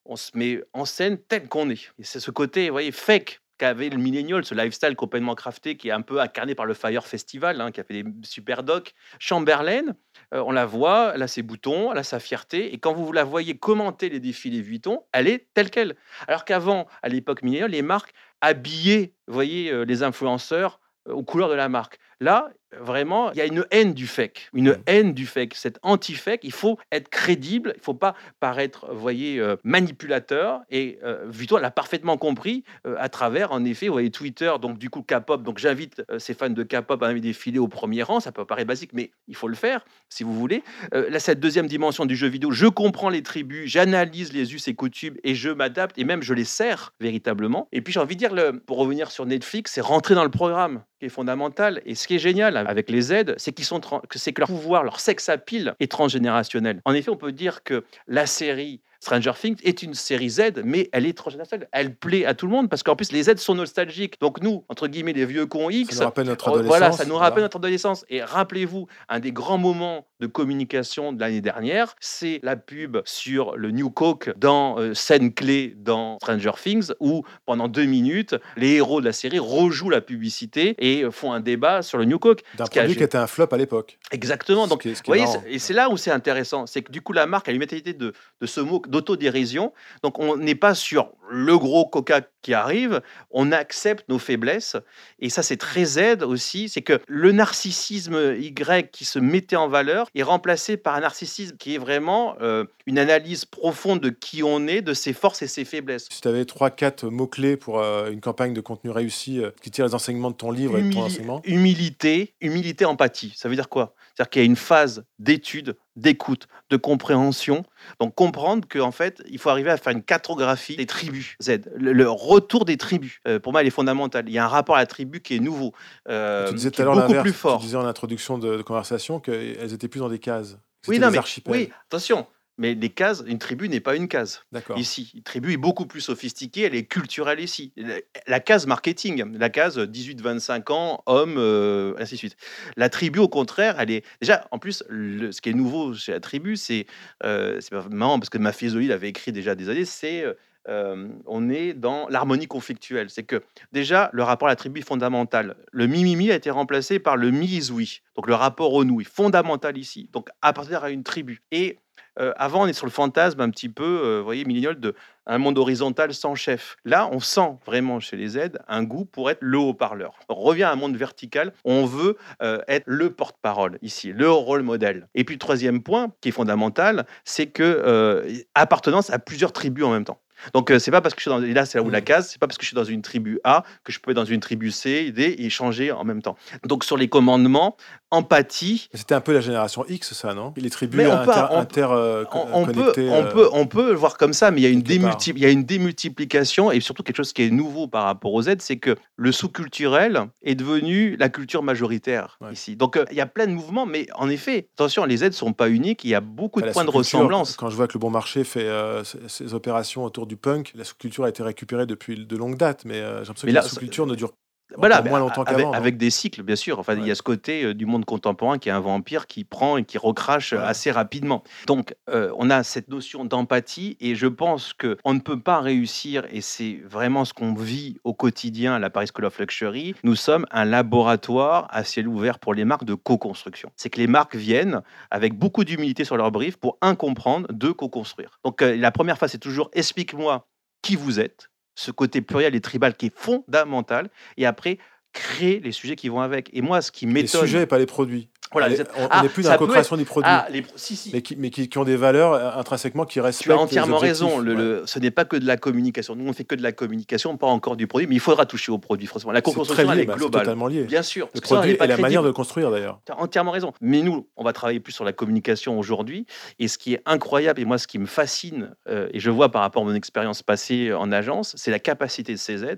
on 0.05 0.15
se 0.15 0.31
met 0.35 0.61
en 0.73 0.85
scène 0.85 1.17
tel 1.17 1.47
qu'on 1.47 1.69
est. 1.69 1.91
C'est 2.01 2.19
ce 2.19 2.31
côté, 2.31 2.67
vous 2.67 2.73
voyez, 2.73 2.91
fake 2.91 3.41
qu'avait 3.57 3.89
le 3.89 3.97
millénial, 3.97 4.43
ce 4.43 4.53
lifestyle 4.53 4.95
complètement 4.95 5.33
crafté 5.33 5.77
qui 5.77 5.87
est 5.87 5.91
un 5.91 6.01
peu 6.01 6.19
incarné 6.19 6.55
par 6.55 6.65
le 6.65 6.73
Fire 6.73 7.05
Festival, 7.05 7.61
hein, 7.61 7.71
qui 7.71 7.79
a 7.79 7.83
fait 7.83 8.03
des 8.03 8.09
super 8.23 8.63
docs. 8.63 8.93
Chamberlain, 9.19 9.95
on 10.31 10.51
la 10.51 10.65
voit, 10.65 11.13
elle 11.15 11.21
a 11.21 11.27
ses 11.27 11.41
boutons, 11.41 11.91
elle 11.91 11.97
a 11.97 12.03
sa 12.03 12.19
fierté, 12.19 12.73
et 12.73 12.77
quand 12.77 12.93
vous 12.93 13.11
la 13.11 13.23
voyez 13.23 13.57
commenter 13.57 14.09
les 14.09 14.19
défilés 14.19 14.61
Vuitton, 14.61 15.03
elle 15.13 15.27
est 15.27 15.47
telle 15.53 15.69
qu'elle. 15.69 15.95
Alors 16.27 16.43
qu'avant, 16.45 16.87
à 17.01 17.09
l'époque 17.09 17.43
milléniale, 17.43 17.71
les 17.71 17.81
marques 17.81 18.13
habillaient, 18.41 19.13
vous 19.27 19.33
voyez, 19.33 19.85
les 19.85 20.03
influenceurs 20.03 20.79
aux 21.09 21.23
couleurs 21.23 21.49
de 21.49 21.55
la 21.55 21.69
marque. 21.69 21.99
Là, 22.19 22.49
vraiment, 22.79 23.31
il 23.31 23.37
y 23.37 23.41
a 23.41 23.45
une 23.45 23.65
haine 23.71 23.93
du 23.93 24.07
fake, 24.07 24.49
une 24.53 24.71
mmh. 24.71 24.83
haine 24.87 25.13
du 25.13 25.25
fake, 25.25 25.53
cette 25.55 25.79
anti-fake. 25.81 26.41
Il 26.43 26.51
faut 26.51 26.77
être 26.91 27.09
crédible, 27.09 27.73
il 27.75 27.79
ne 27.79 27.83
faut 27.83 27.93
pas 27.93 28.15
paraître, 28.39 28.93
voyez, 28.93 29.39
euh, 29.39 29.55
manipulateur. 29.63 30.61
Et 30.69 30.99
euh, 31.03 31.25
Vuitton 31.27 31.57
l'a 31.57 31.71
parfaitement 31.71 32.17
compris 32.17 32.63
euh, 32.85 32.95
à 32.99 33.09
travers, 33.09 33.51
en 33.51 33.63
effet, 33.65 33.87
vous 33.87 33.93
voyez, 33.93 34.11
Twitter, 34.11 34.51
donc 34.61 34.77
du 34.77 34.89
coup, 34.89 35.01
K-pop. 35.01 35.43
Donc 35.43 35.57
j'invite 35.57 36.03
ces 36.17 36.33
fans 36.33 36.49
de 36.49 36.63
K-pop 36.63 37.01
à 37.01 37.13
défiler 37.13 37.59
au 37.59 37.67
premier 37.67 38.03
rang. 38.03 38.19
Ça 38.19 38.31
peut 38.31 38.45
paraître 38.45 38.67
basique, 38.67 38.91
mais 38.93 39.11
il 39.27 39.35
faut 39.35 39.47
le 39.47 39.55
faire 39.55 39.85
si 40.09 40.23
vous 40.23 40.33
voulez. 40.33 40.63
là, 40.91 41.19
cette 41.19 41.39
deuxième 41.39 41.67
dimension 41.67 42.05
du 42.05 42.15
jeu 42.15 42.27
vidéo, 42.27 42.51
je 42.51 42.67
comprends 42.67 43.09
les 43.09 43.23
tribus, 43.23 43.69
j'analyse 43.69 44.33
les 44.33 44.53
us 44.53 44.67
et 44.67 44.75
coutumes 44.75 45.15
et 45.23 45.35
je 45.35 45.49
m'adapte 45.49 45.97
et 45.97 46.03
même 46.03 46.21
je 46.21 46.33
les 46.33 46.43
sers 46.43 46.93
véritablement. 46.99 47.67
Et 47.71 47.81
puis 47.81 47.93
j'ai 47.93 47.99
envie 47.99 48.15
de 48.15 48.19
dire, 48.19 48.33
le, 48.33 48.59
pour 48.59 48.77
revenir 48.77 49.11
sur 49.11 49.25
Netflix, 49.25 49.73
c'est 49.73 49.81
rentrer 49.81 50.15
dans 50.15 50.23
le 50.23 50.31
programme 50.31 50.83
qui 50.99 51.05
est 51.05 51.09
fondamental. 51.09 51.81
Et 51.85 51.95
ce 52.05 52.07
qui 52.07 52.15
est 52.17 52.19
génial 52.19 52.55
avec 52.55 52.91
les 52.91 53.11
aides, 53.11 53.33
c'est 53.37 53.51
qu'ils 53.51 53.65
sont 53.65 53.79
que 53.79 54.39
leur 54.39 54.47
pouvoir, 54.47 54.83
leur 54.83 54.99
sexe 54.99 55.27
à 55.27 55.39
pile 55.39 55.73
est 55.79 55.91
transgénérationnel. 55.91 56.79
En 56.85 56.93
effet, 56.93 57.09
on 57.09 57.17
peut 57.17 57.31
dire 57.31 57.63
que 57.63 57.83
la 58.07 58.27
série 58.27 58.79
Stranger 58.99 59.31
Things 59.39 59.57
est 59.63 59.83
une 59.83 59.93
série 59.93 60.29
Z, 60.29 60.61
mais 60.63 60.89
elle 60.91 61.05
est 61.05 61.17
transgénérationnelle. 61.17 61.67
Elle 61.71 61.95
plaît 61.95 62.25
à 62.25 62.33
tout 62.33 62.45
le 62.47 62.51
monde 62.51 62.69
parce 62.69 62.83
qu'en 62.83 62.95
plus, 62.95 63.11
les 63.11 63.23
Z 63.23 63.37
sont 63.37 63.55
nostalgiques. 63.55 64.19
Donc, 64.21 64.41
nous, 64.41 64.63
entre 64.69 64.87
guillemets, 64.87 65.13
les 65.13 65.25
vieux 65.25 65.45
cons 65.45 65.69
X, 65.69 65.95
Ça 65.95 66.01
nous 66.01 66.05
rappelle 66.07 66.27
notre 66.27 66.47
oh, 66.47 66.53
adolescence. 66.55 66.67
voilà, 66.77 66.91
ça 66.91 67.05
nous 67.05 67.15
rappelle 67.15 67.33
voilà. 67.33 67.43
notre 67.45 67.57
adolescence. 67.57 68.05
Et 68.09 68.23
rappelez-vous, 68.23 68.87
un 69.09 69.19
des 69.19 69.31
grands 69.31 69.57
moments 69.57 70.07
de 70.19 70.27
communication 70.27 71.11
de 71.13 71.19
l'année 71.19 71.41
dernière, 71.41 71.95
c'est 71.99 72.39
la 72.43 72.55
pub 72.55 72.97
sur 73.05 73.55
le 73.57 73.71
New 73.71 73.89
Coke 73.89 74.31
dans 74.37 74.79
euh, 74.79 74.93
scène 74.93 75.33
clé 75.33 75.73
dans 75.77 76.17
Stranger 76.21 76.51
Things, 76.61 76.91
où 76.99 77.23
pendant 77.45 77.67
deux 77.67 77.85
minutes, 77.85 78.35
les 78.57 78.75
héros 78.75 79.01
de 79.01 79.05
la 79.05 79.11
série 79.13 79.39
rejouent 79.39 79.89
la 79.89 80.01
publicité 80.01 80.75
et 80.79 81.03
euh, 81.03 81.11
font 81.11 81.33
un 81.33 81.39
débat 81.41 81.81
sur 81.81 81.97
le 81.97 82.05
New 82.05 82.17
Coke. 82.19 82.43
D'un 82.57 82.65
a 82.65 82.67
produit 82.67 82.93
gé- 82.93 82.97
qui 82.97 83.03
était 83.03 83.17
un 83.17 83.27
flop 83.27 83.47
à 83.51 83.57
l'époque. 83.57 83.97
Exactement. 84.11 84.65
Ce 84.65 84.69
Donc, 84.69 84.81
qui 84.83 84.89
est- 84.89 84.95
ce 84.95 85.03
qui 85.03 85.11
vous 85.11 85.17
voyez, 85.17 85.37
et 85.53 85.59
c'est 85.59 85.73
là 85.73 85.89
où 85.89 85.97
c'est 85.97 86.11
intéressant, 86.11 86.65
c'est 86.65 86.81
que 86.81 86.91
du 86.91 87.01
coup 87.01 87.11
la 87.13 87.25
marque 87.25 87.49
a 87.49 87.51
une 87.51 87.59
mentalité 87.59 87.93
de, 87.93 88.13
de 88.41 88.45
ce 88.45 88.61
mot 88.61 88.79
d'autodérision. 88.87 89.73
Donc 90.03 90.19
on 90.19 90.37
n'est 90.37 90.55
pas 90.55 90.75
sur 90.75 91.11
le 91.29 91.57
gros 91.57 91.85
Coca 91.85 92.21
qui 92.41 92.53
arrive, 92.53 93.01
on 93.31 93.51
accepte 93.51 94.07
nos 94.09 94.19
faiblesses. 94.19 94.75
Et 95.19 95.29
ça 95.29 95.41
c'est 95.43 95.57
très 95.57 95.85
Z 95.85 96.23
aussi, 96.23 96.69
c'est 96.69 96.81
que 96.81 96.99
le 97.07 97.31
narcissisme 97.31 98.35
Y 98.37 98.91
qui 98.91 99.05
se 99.05 99.19
mettait 99.19 99.55
en 99.55 99.67
valeur 99.67 100.07
est 100.13 100.23
remplacé 100.23 100.77
par 100.77 100.95
un 100.95 101.01
narcissisme 101.01 101.57
qui 101.57 101.75
est 101.75 101.77
vraiment 101.79 102.35
euh, 102.41 102.65
une 102.85 102.99
analyse 102.99 103.45
profonde 103.45 103.99
de 103.99 104.09
qui 104.09 104.43
on 104.43 104.67
est, 104.67 104.81
de 104.81 104.93
ses 104.93 105.13
forces 105.13 105.41
et 105.41 105.47
ses 105.47 105.65
faiblesses. 105.65 106.07
Si 106.11 106.21
tu 106.21 106.27
avais 106.27 106.43
3-4 106.43 107.09
mots-clés 107.09 107.57
pour 107.57 107.79
euh, 107.79 108.11
une 108.11 108.21
campagne 108.21 108.53
de 108.53 108.61
contenu 108.61 108.91
réussi 108.91 109.41
euh, 109.41 109.51
qui 109.61 109.71
tire 109.71 109.85
les 109.85 109.95
enseignements 109.95 110.31
de 110.31 110.35
ton 110.35 110.51
livre 110.51 110.77
et 110.77 110.83
de 110.83 110.93
ton 110.93 111.03
enseignement, 111.03 111.41
humilité, 111.45 112.35
humilité, 112.41 112.85
empathie. 112.85 113.33
Ça 113.35 113.49
veut 113.49 113.55
dire 113.55 113.69
quoi? 113.69 113.95
C'est-à-dire 114.13 114.29
qu'il 114.29 114.41
y 114.41 114.45
a 114.45 114.45
une 114.45 114.55
phase 114.55 115.05
d'étude, 115.19 115.75
d'écoute, 115.95 116.47
de 116.69 116.77
compréhension. 116.77 117.63
Donc 117.99 118.15
comprendre 118.15 118.67
qu'en 118.67 118.91
fait, 118.91 119.21
il 119.29 119.39
faut 119.39 119.49
arriver 119.49 119.69
à 119.71 119.77
faire 119.77 119.93
une 119.93 120.03
cartographie 120.03 120.75
des 120.75 120.85
tribus 120.85 121.35
Z, 121.41 121.61
le, 121.75 121.93
le 121.93 122.09
retour 122.09 122.65
des 122.65 122.77
tribus. 122.77 123.19
euh, 123.27 123.39
pour 123.39 123.51
moi, 123.51 123.63
il 123.63 123.67
est 123.67 123.71
fondamental. 123.71 124.25
Il 124.27 124.33
y 124.33 124.37
a 124.37 124.45
un 124.45 124.49
rapport 124.49 124.75
à 124.75 124.79
la 124.79 124.85
tribu 124.85 125.21
qui 125.21 125.35
est 125.35 125.39
nouveau, 125.39 125.73
euh, 126.09 126.49
tu 126.49 126.55
disais 126.55 126.71
qui 126.71 126.77
tout 126.77 126.81
à 126.81 126.85
est 126.85 126.95
l'heure 126.95 127.07
beaucoup 127.07 127.21
plus 127.21 127.33
fort. 127.33 127.59
Tu 127.59 127.65
disais 127.65 127.77
en 127.77 127.85
introduction 127.85 128.37
de, 128.37 128.57
de 128.57 128.61
conversation 128.61 129.19
qu'elles 129.19 129.73
étaient 129.73 129.87
plus 129.87 129.99
dans 129.99 130.09
des 130.09 130.19
cases. 130.19 130.57
Oui, 130.87 130.99
non, 130.99 131.07
des 131.07 131.13
mais 131.13 131.17
archipels. 131.17 131.53
oui, 131.53 131.69
attention. 131.87 132.27
Mais 132.57 132.73
les 132.73 132.89
cases, 132.89 133.21
une 133.27 133.37
tribu 133.37 133.67
n'est 133.67 133.81
pas 133.81 133.95
une 133.95 134.07
case. 134.07 134.43
D'accord. 134.51 134.77
Ici, 134.77 135.11
une 135.15 135.23
tribu 135.23 135.51
est 135.53 135.57
beaucoup 135.57 135.85
plus 135.85 135.99
sophistiquée, 136.01 136.61
elle 136.61 136.75
est 136.75 136.85
culturelle 136.85 137.39
ici. 137.41 137.73
La, 137.75 137.95
la 138.27 138.39
case 138.39 138.65
marketing, 138.65 139.37
la 139.37 139.49
case 139.49 139.77
18-25 139.77 140.71
ans, 140.71 141.03
homme, 141.05 141.35
euh, 141.37 141.93
ainsi 141.99 142.13
de 142.15 142.19
suite. 142.19 142.37
La 142.77 142.89
tribu, 142.89 143.19
au 143.19 143.27
contraire, 143.27 143.75
elle 143.79 143.91
est. 143.91 144.05
Déjà, 144.21 144.47
en 144.51 144.59
plus, 144.59 144.83
le- 144.87 145.31
ce 145.33 145.41
qui 145.41 145.49
est 145.49 145.53
nouveau 145.53 145.93
chez 145.93 146.13
la 146.13 146.19
tribu, 146.21 146.55
c'est. 146.55 146.85
euh, 147.25 147.59
c'est 147.59 147.71
pas 147.71 147.85
marrant 147.89 148.19
parce 148.19 148.29
que 148.29 148.37
Maffezoli 148.37 148.87
l'avait 148.87 149.09
écrit 149.09 149.31
déjà 149.31 149.53
des 149.55 149.69
années, 149.69 149.85
c'est. 149.85 150.23
euh, 150.23 150.33
euh, 150.67 151.09
on 151.27 151.49
est 151.51 151.73
dans 151.75 152.07
l'harmonie 152.09 152.47
conflictuelle. 152.47 153.11
C'est 153.11 153.21
que 153.23 153.43
déjà, 153.71 154.09
le 154.13 154.23
rapport 154.23 154.47
à 154.47 154.51
la 154.51 154.55
tribu 154.55 154.79
est 154.79 154.83
fondamental. 154.87 155.57
Le 155.71 155.85
mi-mi-mi 155.85 156.31
a 156.31 156.35
été 156.35 156.49
remplacé 156.49 156.97
par 156.97 157.17
le 157.17 157.29
mi-zoui. 157.29 158.01
Donc 158.15 158.25
le 158.27 158.33
rapport 158.33 158.73
au 158.73 158.83
nous 158.83 158.99
est 158.99 159.03
fondamental 159.03 159.77
ici. 159.77 160.09
Donc 160.11 160.29
appartenir 160.41 160.83
à 160.83 160.89
une 160.89 161.03
tribu. 161.03 161.43
Et 161.51 161.77
euh, 162.19 162.33
avant, 162.37 162.63
on 162.63 162.67
est 162.67 162.73
sur 162.73 162.85
le 162.85 162.91
fantasme 162.91 163.41
un 163.41 163.49
petit 163.49 163.69
peu, 163.69 163.83
euh, 163.83 164.17
vous 164.19 164.25
voyez, 164.25 164.45
millénial, 164.45 164.79
de 164.79 164.95
un 165.27 165.37
monde 165.39 165.57
horizontal 165.57 166.13
sans 166.13 166.35
chef. 166.35 166.77
Là, 166.85 167.09
on 167.11 167.19
sent 167.19 167.57
vraiment 167.65 167.99
chez 167.99 168.15
les 168.15 168.29
Z 168.29 168.51
un 168.67 168.83
goût 168.83 169.05
pour 169.05 169.31
être 169.31 169.39
le 169.41 169.57
haut-parleur. 169.57 170.13
On 170.29 170.35
revient 170.35 170.63
à 170.63 170.71
un 170.71 170.75
monde 170.75 170.95
vertical. 170.95 171.51
On 171.63 171.85
veut 171.85 172.17
euh, 172.43 172.59
être 172.67 172.83
le 172.85 173.09
porte-parole 173.11 173.79
ici, 173.81 174.11
le 174.11 174.29
rôle 174.29 174.61
modèle. 174.61 175.07
Et 175.15 175.23
puis, 175.23 175.39
troisième 175.39 175.81
point 175.81 176.11
qui 176.21 176.29
est 176.29 176.31
fondamental, 176.31 177.07
c'est 177.23 177.47
que 177.47 178.45
appartenance 178.53 179.09
à 179.09 179.17
plusieurs 179.17 179.51
tribus 179.51 179.85
en 179.85 179.91
même 179.91 180.05
temps. 180.05 180.19
Donc, 180.53 180.71
euh, 180.71 180.79
c'est 180.79 180.91
pas 180.91 181.01
parce 181.01 181.13
que 181.15 181.19
je 181.21 181.29
suis 181.29 181.31
dans, 181.31 181.43
et 181.43 181.53
là, 181.53 181.65
c'est 181.65 181.77
là 181.77 181.83
où 181.83 181.89
la 181.89 182.01
Mm. 182.01 182.03
case, 182.03 182.29
c'est 182.31 182.39
pas 182.39 182.47
parce 182.47 182.57
que 182.57 182.63
je 182.63 182.67
suis 182.67 182.75
dans 182.75 182.83
une 182.83 183.01
tribu 183.01 183.39
A 183.43 183.63
que 183.83 183.91
je 183.91 183.99
peux 183.99 184.11
être 184.11 184.17
dans 184.17 184.25
une 184.25 184.39
tribu 184.39 184.71
C, 184.71 185.11
D 185.11 185.35
et 185.37 185.49
changer 185.49 185.91
en 185.91 186.03
même 186.03 186.21
temps. 186.21 186.35
Donc, 186.65 186.83
sur 186.83 186.97
les 186.97 187.07
commandements, 187.07 187.75
empathie, 188.11 188.87
C'était 188.93 189.15
un 189.15 189.21
peu 189.21 189.33
la 189.33 189.41
génération 189.41 189.85
X, 189.89 190.13
ça, 190.13 190.33
non? 190.33 190.53
Les 190.55 190.69
tribus 190.69 190.97
Mais 190.97 191.07
on 191.07 191.23
peut- 191.25 191.31
inter, 191.31 191.45
on- 191.51 191.57
inter, 191.59 191.87
euh, 191.91 192.23
on, 192.23 192.25
co- 192.25 192.47
on 192.53 192.65
peut, 192.65 192.93
on, 193.09 193.23
peut, 193.25 193.49
on 193.51 193.67
peut 193.67 193.89
le 193.89 193.95
voir 193.97 194.17
comme 194.17 194.31
ça, 194.33 194.51
mais 194.51 194.61
il 194.61 194.63
y, 194.63 194.67
a 194.67 194.69
une 194.69 194.81
démulti- 194.81 195.33
il 195.35 195.39
y 195.41 195.45
a 195.45 195.49
une 195.49 195.63
démultiplication 195.65 196.71
et 196.71 196.79
surtout 196.79 197.03
quelque 197.03 197.17
chose 197.17 197.33
qui 197.33 197.43
est 197.43 197.49
nouveau 197.49 197.87
par 197.87 198.03
rapport 198.05 198.33
aux 198.33 198.41
Z, 198.43 198.55
c'est 198.59 198.77
que 198.77 198.95
le 199.17 199.31
sous-culturel 199.31 200.21
est 200.43 200.55
devenu 200.55 201.15
la 201.17 201.29
culture 201.29 201.63
majoritaire 201.63 202.37
Ouais. 202.41 202.53
ici. 202.53 202.75
Donc 202.75 202.95
euh, 202.97 203.05
il 203.11 203.17
y 203.17 203.21
a 203.21 203.25
plein 203.25 203.47
de 203.47 203.51
mouvements, 203.51 203.85
mais 203.85 204.07
en 204.15 204.29
effet, 204.29 204.67
attention, 204.75 205.03
les 205.05 205.17
Z 205.17 205.23
ne 205.25 205.29
sont 205.31 205.53
pas 205.53 205.69
uniques, 205.69 206.03
il 206.03 206.09
y 206.09 206.15
a 206.15 206.21
beaucoup 206.21 206.61
de 206.61 206.69
points 206.69 206.85
de 206.85 206.89
ressemblance. 206.89 207.55
Quand 207.57 207.69
je 207.69 207.75
vois 207.75 207.87
que 207.87 207.93
le 207.93 207.99
bon 207.99 208.09
marché 208.09 208.43
fait 208.43 208.63
euh, 208.65 209.03
ses 209.27 209.53
opérations 209.53 210.03
autour 210.03 210.25
du 210.27 210.34
punk, 210.35 210.71
la 210.75 210.83
sous-culture 210.83 211.23
a 211.25 211.29
été 211.29 211.43
récupérée 211.43 211.85
depuis 211.85 212.25
de 212.25 212.37
longue 212.37 212.57
date, 212.57 212.85
mais 212.85 213.01
euh, 213.01 213.19
j'ai 213.23 213.27
l'impression 213.27 213.47
que 213.47 213.53
là, 213.53 213.61
la 213.61 213.67
sous-culture 213.67 214.05
ne 214.05 214.15
dure 214.15 214.33
Voilà, 214.77 215.01
moins 215.03 215.19
longtemps 215.19 215.43
avec, 215.43 215.57
qu'avant. 215.57 215.71
non 215.71 215.77
avec 215.77 215.97
des 215.97 216.09
cycles, 216.09 216.41
bien 216.43 216.55
sûr. 216.55 216.79
Enfin, 216.79 216.95
il 216.95 217.05
y 217.05 217.11
a 217.11 217.15
ce 217.15 217.21
côté 217.21 217.63
euh, 217.63 217.73
du 217.73 217.85
monde 217.85 218.03
contemporain 218.03 218.57
qui 218.57 218.69
est 218.69 218.71
un 218.71 218.79
vampire 218.79 219.27
qui 219.27 219.43
prend 219.43 219.77
et 219.77 219.83
qui 219.83 219.97
recrache 219.97 220.53
euh, 220.53 220.57
Ouais. 220.57 220.63
assez 220.63 220.91
rapidement. 220.91 221.43
Donc, 221.67 221.95
euh, 222.09 222.31
on 222.37 222.49
a 222.49 222.63
cette 222.63 222.87
notion 222.89 223.25
d'empathie 223.25 223.95
et 223.99 224.15
je 224.15 224.27
pense 224.27 224.73
que 224.73 224.97
on 225.05 225.13
ne 225.13 225.19
peut 225.19 225.39
pas 225.39 225.59
réussir, 225.59 226.25
et 226.31 226.41
c'est 226.41 226.79
vraiment 226.85 227.25
ce 227.25 227.33
qu'on 227.33 227.53
vit 227.53 227.97
au 228.03 228.13
quotidien 228.13 228.73
à 228.75 228.79
la 228.79 228.89
Paris 228.89 229.07
School 229.13 229.25
of 229.25 229.37
Luxury. 229.39 229.93
Nous 230.03 230.15
sommes 230.15 230.45
un 230.51 230.65
laboratoire 230.65 231.67
à 231.69 231.83
ciel 231.83 232.07
ouvert 232.07 232.39
pour 232.39 232.53
les 232.53 232.65
marques 232.65 232.85
de 232.85 232.95
co-construction. 232.95 233.71
C'est 233.75 233.89
que 233.89 233.99
les 233.99 234.07
marques 234.07 234.35
viennent 234.35 234.81
avec 235.11 235.37
beaucoup 235.37 235.63
d'humilité 235.63 236.03
sur 236.05 236.17
leur 236.17 236.31
brief 236.31 236.57
pour, 236.57 236.77
un, 236.81 236.95
comprendre, 236.95 237.47
deux, 237.51 237.73
co-construire. 237.73 238.39
Donc, 238.43 238.61
euh, 238.61 238.75
la 238.75 238.91
première 238.91 239.17
phase, 239.17 239.31
c'est 239.31 239.37
toujours 239.37 239.69
explique-moi 239.73 240.47
qui 240.81 240.95
vous 240.95 241.19
êtes, 241.19 241.49
ce 241.75 241.91
côté 241.91 242.21
pluriel 242.21 242.55
et 242.55 242.61
tribal 242.61 242.95
qui 242.95 243.07
est 243.07 243.15
fondamental, 243.15 244.09
et 244.37 244.45
après, 244.45 244.79
créer 245.13 245.59
les 245.59 245.71
sujets 245.71 245.95
qui 245.95 246.09
vont 246.09 246.19
avec. 246.19 246.49
Et 246.53 246.61
moi, 246.61 246.81
ce 246.81 246.91
qui 246.91 247.05
les 247.05 247.13
m'étonne... 247.13 247.41
sujets 247.41 247.63
et 247.63 247.65
pas 247.65 247.79
les 247.79 247.85
produits. 247.85 248.29
Les- 248.59 248.81
on 248.81 249.07
Ah, 249.09 249.21
n'est 249.23 249.29
plus 249.29 249.43
dans 249.43 249.47
ça 249.49 249.53
la 249.53 249.57
co-création 249.59 249.97
du 249.97 250.05
produit, 250.05 250.29
Ah, 250.31 250.47
les... 250.49 250.65
si, 250.75 250.95
si. 250.95 251.11
mais, 251.13 251.21
qui, 251.21 251.35
mais 251.35 251.49
qui, 251.49 251.67
qui 251.69 251.77
ont 251.77 251.83
des 251.83 251.95
valeurs 251.95 252.33
euh, 252.33 252.51
intrinsèquement 252.59 253.05
qui 253.05 253.19
respectent 253.19 253.45
Tu 253.49 253.51
as 253.51 253.57
entièrement 253.57 253.97
raison. 253.97 254.39
Le, 254.39 254.53
Ouais. 254.53 254.57
le- 254.61 254.83
ce 254.85 254.99
n'est 254.99 255.11
pas 255.11 255.25
que 255.25 255.35
de 255.35 255.45
la 255.45 255.57
communication. 255.57 256.15
Nous, 256.15 256.27
on 256.27 256.33
fait 256.33 256.43
que 256.45 256.55
de 256.55 256.63
la 256.63 256.71
communication, 256.71 257.35
pas 257.37 257.47
encore 257.47 257.75
du 257.75 257.87
produit, 257.87 258.07
mais 258.07 258.15
il 258.15 258.19
faudra 258.21 258.45
toucher 258.45 258.71
au 258.71 258.77
produit, 258.77 259.07
forcément. 259.07 259.31
La 259.31 259.41
co-construction, 259.41 259.91
elle 259.91 259.99
est 259.99 260.05
bah, 260.05 260.15
globale. 260.15 260.41
totalement 260.43 260.67
lié. 260.67 260.83
Bien 260.83 261.01
sûr. 261.03 261.29
Le 261.33 261.39
ça, 261.41 261.45
on 261.55 261.55
produit 261.57 261.75
pas 261.75 261.85
et 261.85 261.87
la 261.89 261.97
manière 261.97 262.23
de 262.23 262.31
construire 262.31 262.71
d'ailleurs. 262.71 262.99
Tu 263.05 263.11
as 263.11 263.19
entièrement 263.19 263.51
raison. 263.51 263.73
Mais 263.81 264.01
nous, 264.01 264.27
on 264.37 264.43
va 264.43 264.53
travailler 264.53 264.79
plus 264.79 264.93
sur 264.93 265.03
la 265.05 265.13
communication 265.13 265.77
aujourd'hui. 265.79 266.25
Et 266.59 266.67
ce 266.67 266.77
qui 266.77 266.93
est 266.93 267.01
incroyable, 267.05 267.59
et 267.61 267.65
moi, 267.65 267.77
ce 267.77 267.87
qui 267.87 267.99
me 267.99 268.05
fascine, 268.05 268.71
euh, 268.89 269.07
et 269.13 269.19
je 269.19 269.29
vois 269.29 269.49
par 269.49 269.61
rapport 269.61 269.83
à 269.83 269.85
mon 269.85 269.93
expérience 269.95 270.41
passée 270.43 270.93
en 270.93 271.11
agence, 271.11 271.53
c'est 271.57 271.71
la 271.71 271.79
capacité 271.79 272.33
de 272.33 272.37
CZ 272.37 272.77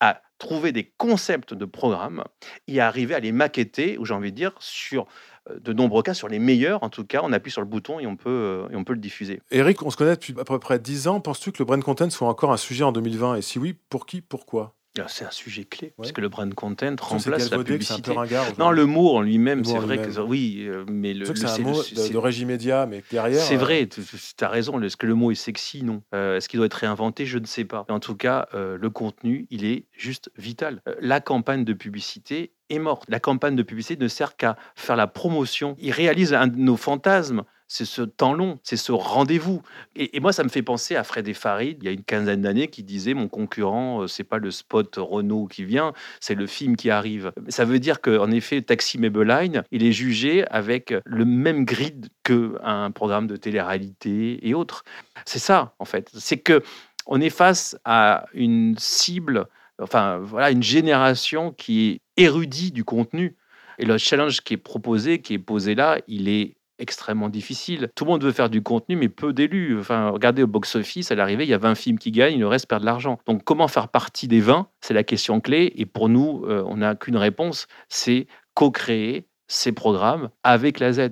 à 0.00 0.20
trouver 0.38 0.72
des 0.72 0.84
concepts 0.96 1.54
de 1.54 1.64
programmes 1.64 2.24
et 2.68 2.80
arriver 2.80 3.14
à 3.14 3.20
les 3.20 3.32
maqueter, 3.32 3.98
ou 3.98 4.04
j'ai 4.04 4.14
envie 4.14 4.32
de 4.32 4.36
dire, 4.36 4.52
sur 4.58 5.06
euh, 5.50 5.58
de 5.60 5.72
nombreux 5.72 6.02
cas, 6.02 6.14
sur 6.14 6.28
les 6.28 6.38
meilleurs, 6.38 6.82
en 6.82 6.90
tout 6.90 7.04
cas, 7.04 7.20
on 7.22 7.32
appuie 7.32 7.50
sur 7.50 7.60
le 7.60 7.66
bouton 7.66 7.98
et 8.00 8.06
on 8.06 8.16
peut, 8.16 8.30
euh, 8.30 8.68
et 8.70 8.76
on 8.76 8.84
peut 8.84 8.92
le 8.92 8.98
diffuser. 8.98 9.40
Eric, 9.50 9.82
on 9.82 9.90
se 9.90 9.96
connaît 9.96 10.14
depuis 10.14 10.34
à 10.38 10.44
peu 10.44 10.58
près 10.58 10.78
10 10.78 11.08
ans. 11.08 11.20
Penses-tu 11.20 11.52
que 11.52 11.58
le 11.58 11.64
brand 11.64 11.82
content 11.82 12.10
soit 12.10 12.28
encore 12.28 12.52
un 12.52 12.56
sujet 12.56 12.84
en 12.84 12.92
2020 12.92 13.36
Et 13.36 13.42
si 13.42 13.58
oui, 13.58 13.76
pour 13.88 14.06
qui? 14.06 14.20
Pourquoi? 14.20 14.74
C'est 15.08 15.24
un 15.24 15.30
sujet 15.30 15.64
clé, 15.64 15.88
Ouais. 15.88 15.92
puisque 16.02 16.18
le 16.18 16.28
brand 16.28 16.52
content 16.54 16.94
Parce 16.96 17.08
que 17.24 17.30
remplace 17.30 17.50
la 17.50 17.56
que 17.58 17.62
publicité. 17.62 18.12
ringard. 18.12 18.46
Non, 18.58 18.70
le 18.70 18.86
mot 18.86 19.10
en 19.16 19.20
lui-même, 19.22 19.58
mot 19.58 19.64
c'est 19.64 19.78
vrai 19.78 19.98
que 19.98 20.20
oui, 20.20 20.64
euh, 20.66 20.84
mais 20.88 21.14
le, 21.14 21.26
que 21.26 21.34
c'est 21.38 21.46
un 21.46 21.58
mot 21.58 21.82
de, 21.82 22.12
de 22.12 22.16
régie 22.18 22.44
média, 22.44 22.86
mais 22.86 23.02
derrière. 23.10 23.40
C'est 23.40 23.56
euh, 23.56 23.58
vrai, 23.58 23.86
tu 23.86 24.00
as 24.40 24.48
raison. 24.48 24.80
Est-ce 24.82 24.96
que 24.96 25.06
le 25.06 25.14
mot 25.14 25.30
est 25.30 25.34
sexy? 25.34 25.82
Non. 25.82 26.02
Euh, 26.14 26.36
Est-ce 26.36 26.48
qu'il 26.48 26.58
doit 26.58 26.66
être 26.66 26.74
réinventé? 26.74 27.26
Je 27.26 27.38
ne 27.38 27.46
sais 27.46 27.64
pas. 27.64 27.84
En 27.88 28.00
tout 28.00 28.16
cas, 28.16 28.48
euh, 28.54 28.78
le 28.80 28.90
contenu, 28.90 29.46
il 29.50 29.64
est 29.64 29.84
juste 29.92 30.30
vital. 30.36 30.82
Euh, 30.88 30.94
la 31.00 31.20
campagne 31.20 31.64
de 31.64 31.72
publicité 31.72 32.52
est 32.70 32.78
morte. 32.78 33.04
La 33.08 33.20
campagne 33.20 33.56
de 33.56 33.62
publicité 33.62 34.02
ne 34.02 34.08
sert 34.08 34.36
qu'à 34.36 34.56
faire 34.74 34.96
la 34.96 35.06
promotion. 35.06 35.76
Il 35.78 35.92
réalise 35.92 36.34
un 36.34 36.46
de 36.46 36.56
nos 36.56 36.76
fantasmes. 36.76 37.42
C'est 37.68 37.84
ce 37.84 38.02
temps 38.02 38.32
long, 38.32 38.60
c'est 38.62 38.76
ce 38.76 38.92
rendez-vous. 38.92 39.60
Et, 39.96 40.20
moi, 40.20 40.32
ça 40.32 40.44
me 40.44 40.48
fait 40.48 40.62
penser 40.62 40.94
à 40.94 41.02
Fred 41.02 41.32
Farid, 41.34 41.78
il 41.80 41.86
y 41.86 41.88
a 41.88 41.90
une 41.90 42.04
quinzaine 42.04 42.42
d'années, 42.42 42.68
qui 42.68 42.84
disait 42.84 43.12
Mon 43.12 43.26
concurrent, 43.26 44.02
euh, 44.02 44.06
c'est 44.06 44.22
pas 44.22 44.38
le 44.38 44.52
spot 44.52 44.94
Renault 44.96 45.46
qui 45.46 45.64
vient, 45.64 45.92
c'est 46.20 46.36
le 46.36 46.46
film 46.46 46.76
qui 46.76 46.90
arrive. 46.90 47.32
Ça 47.48 47.64
veut 47.64 47.80
dire 47.80 48.00
qu'en 48.00 48.30
effet, 48.30 48.62
Taxi 48.62 48.98
Maybelline, 48.98 49.64
il 49.72 49.82
est 49.82 49.90
jugé 49.90 50.46
avec 50.46 50.94
le 51.04 51.24
même 51.24 51.64
grid 51.64 52.08
qu'un 52.22 52.92
programme 52.92 53.26
de 53.26 53.36
télé-réalité 53.36 54.46
et 54.48 54.54
autres. 54.54 54.84
C'est 55.24 55.40
ça, 55.40 55.74
en 55.80 55.84
fait. 55.84 56.08
C'est 56.14 56.38
que 56.38 56.62
on 57.06 57.20
est 57.20 57.30
face 57.30 57.76
à 57.84 58.26
une 58.32 58.74
cible, 58.78 59.46
enfin, 59.80 60.18
voilà, 60.18 60.50
une 60.50 60.62
génération 60.62 61.52
qui 61.52 61.88
est 61.88 62.00
érudite 62.22 62.74
du 62.74 62.84
contenu. 62.84 63.36
Et 63.78 63.84
le 63.84 63.98
challenge 63.98 64.40
qui 64.40 64.54
est 64.54 64.58
proposé, 64.58 65.20
qui 65.20 65.34
est 65.34 65.38
posé 65.38 65.74
là, 65.74 65.98
il 66.08 66.28
est 66.28 66.56
extrêmement 66.78 67.28
difficile. 67.28 67.90
Tout 67.94 68.04
le 68.04 68.10
monde 68.10 68.24
veut 68.24 68.32
faire 68.32 68.50
du 68.50 68.62
contenu, 68.62 68.96
mais 68.96 69.08
peu 69.08 69.32
d'élus. 69.32 69.78
Enfin, 69.78 70.10
regardez 70.10 70.42
au 70.42 70.46
box-office, 70.46 71.10
à 71.10 71.14
l'arrivée, 71.14 71.44
il 71.44 71.50
y 71.50 71.54
a 71.54 71.58
20 71.58 71.74
films 71.74 71.98
qui 71.98 72.10
gagnent, 72.10 72.38
le 72.38 72.46
reste 72.46 72.68
perd 72.68 72.82
de 72.82 72.86
l'argent. 72.86 73.18
Donc, 73.26 73.44
comment 73.44 73.68
faire 73.68 73.88
partie 73.88 74.28
des 74.28 74.40
20 74.40 74.68
C'est 74.80 74.94
la 74.94 75.04
question 75.04 75.40
clé. 75.40 75.72
Et 75.76 75.86
pour 75.86 76.08
nous, 76.08 76.44
euh, 76.46 76.62
on 76.66 76.78
n'a 76.78 76.94
qu'une 76.94 77.16
réponse, 77.16 77.66
c'est 77.88 78.26
co-créer 78.54 79.26
ces 79.48 79.72
programmes 79.72 80.30
avec 80.42 80.80
la 80.80 80.92
Z. 80.92 81.10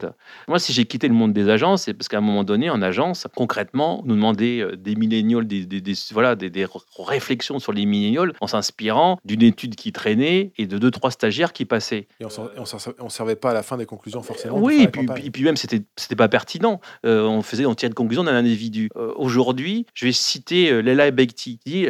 Moi, 0.48 0.58
si 0.58 0.72
j'ai 0.72 0.84
quitté 0.84 1.08
le 1.08 1.14
monde 1.14 1.32
des 1.32 1.48
agences, 1.48 1.82
c'est 1.82 1.94
parce 1.94 2.08
qu'à 2.08 2.18
un 2.18 2.22
moment 2.22 2.44
donné, 2.44 2.68
en 2.70 2.82
agence, 2.82 3.26
concrètement, 3.36 4.02
nous 4.04 4.14
demander 4.14 4.60
euh, 4.60 4.76
des 4.76 4.96
millénials, 4.96 5.46
des, 5.46 5.66
voilà, 6.12 6.34
des, 6.34 6.66
réflexions 6.98 7.58
sur 7.58 7.72
les 7.72 7.86
millénials 7.86 8.32
en 8.40 8.46
s'inspirant 8.46 9.18
d'une 9.24 9.42
étude 9.42 9.76
qui 9.76 9.92
traînait 9.92 10.52
et 10.58 10.66
de 10.66 10.78
deux, 10.78 10.90
trois 10.90 11.10
stagiaires 11.10 11.52
qui 11.52 11.64
passaient. 11.64 12.08
Et 12.20 12.24
on 12.24 13.04
ne 13.04 13.08
servait 13.08 13.36
pas 13.36 13.50
à 13.50 13.54
la 13.54 13.62
fin 13.62 13.76
des 13.76 13.86
conclusions, 13.86 14.22
forcément. 14.22 14.58
Oui, 14.58 14.82
et 14.82 14.88
puis, 14.88 15.06
puis, 15.30 15.44
même, 15.44 15.56
c'était 15.56 15.78
n'était 15.78 16.16
pas 16.16 16.28
pertinent. 16.28 16.80
Euh, 17.06 17.22
on 17.22 17.42
faisait, 17.42 17.66
on 17.66 17.74
tirait 17.74 17.88
une 17.88 17.94
conclusion 17.94 18.24
d'un 18.24 18.34
individu. 18.34 18.88
Euh, 18.96 19.12
aujourd'hui, 19.16 19.86
je 19.94 20.06
vais 20.06 20.12
citer 20.12 20.82
Leila 20.82 21.10
Bekti, 21.10 21.58
qui 21.64 21.70
dit 21.70 21.86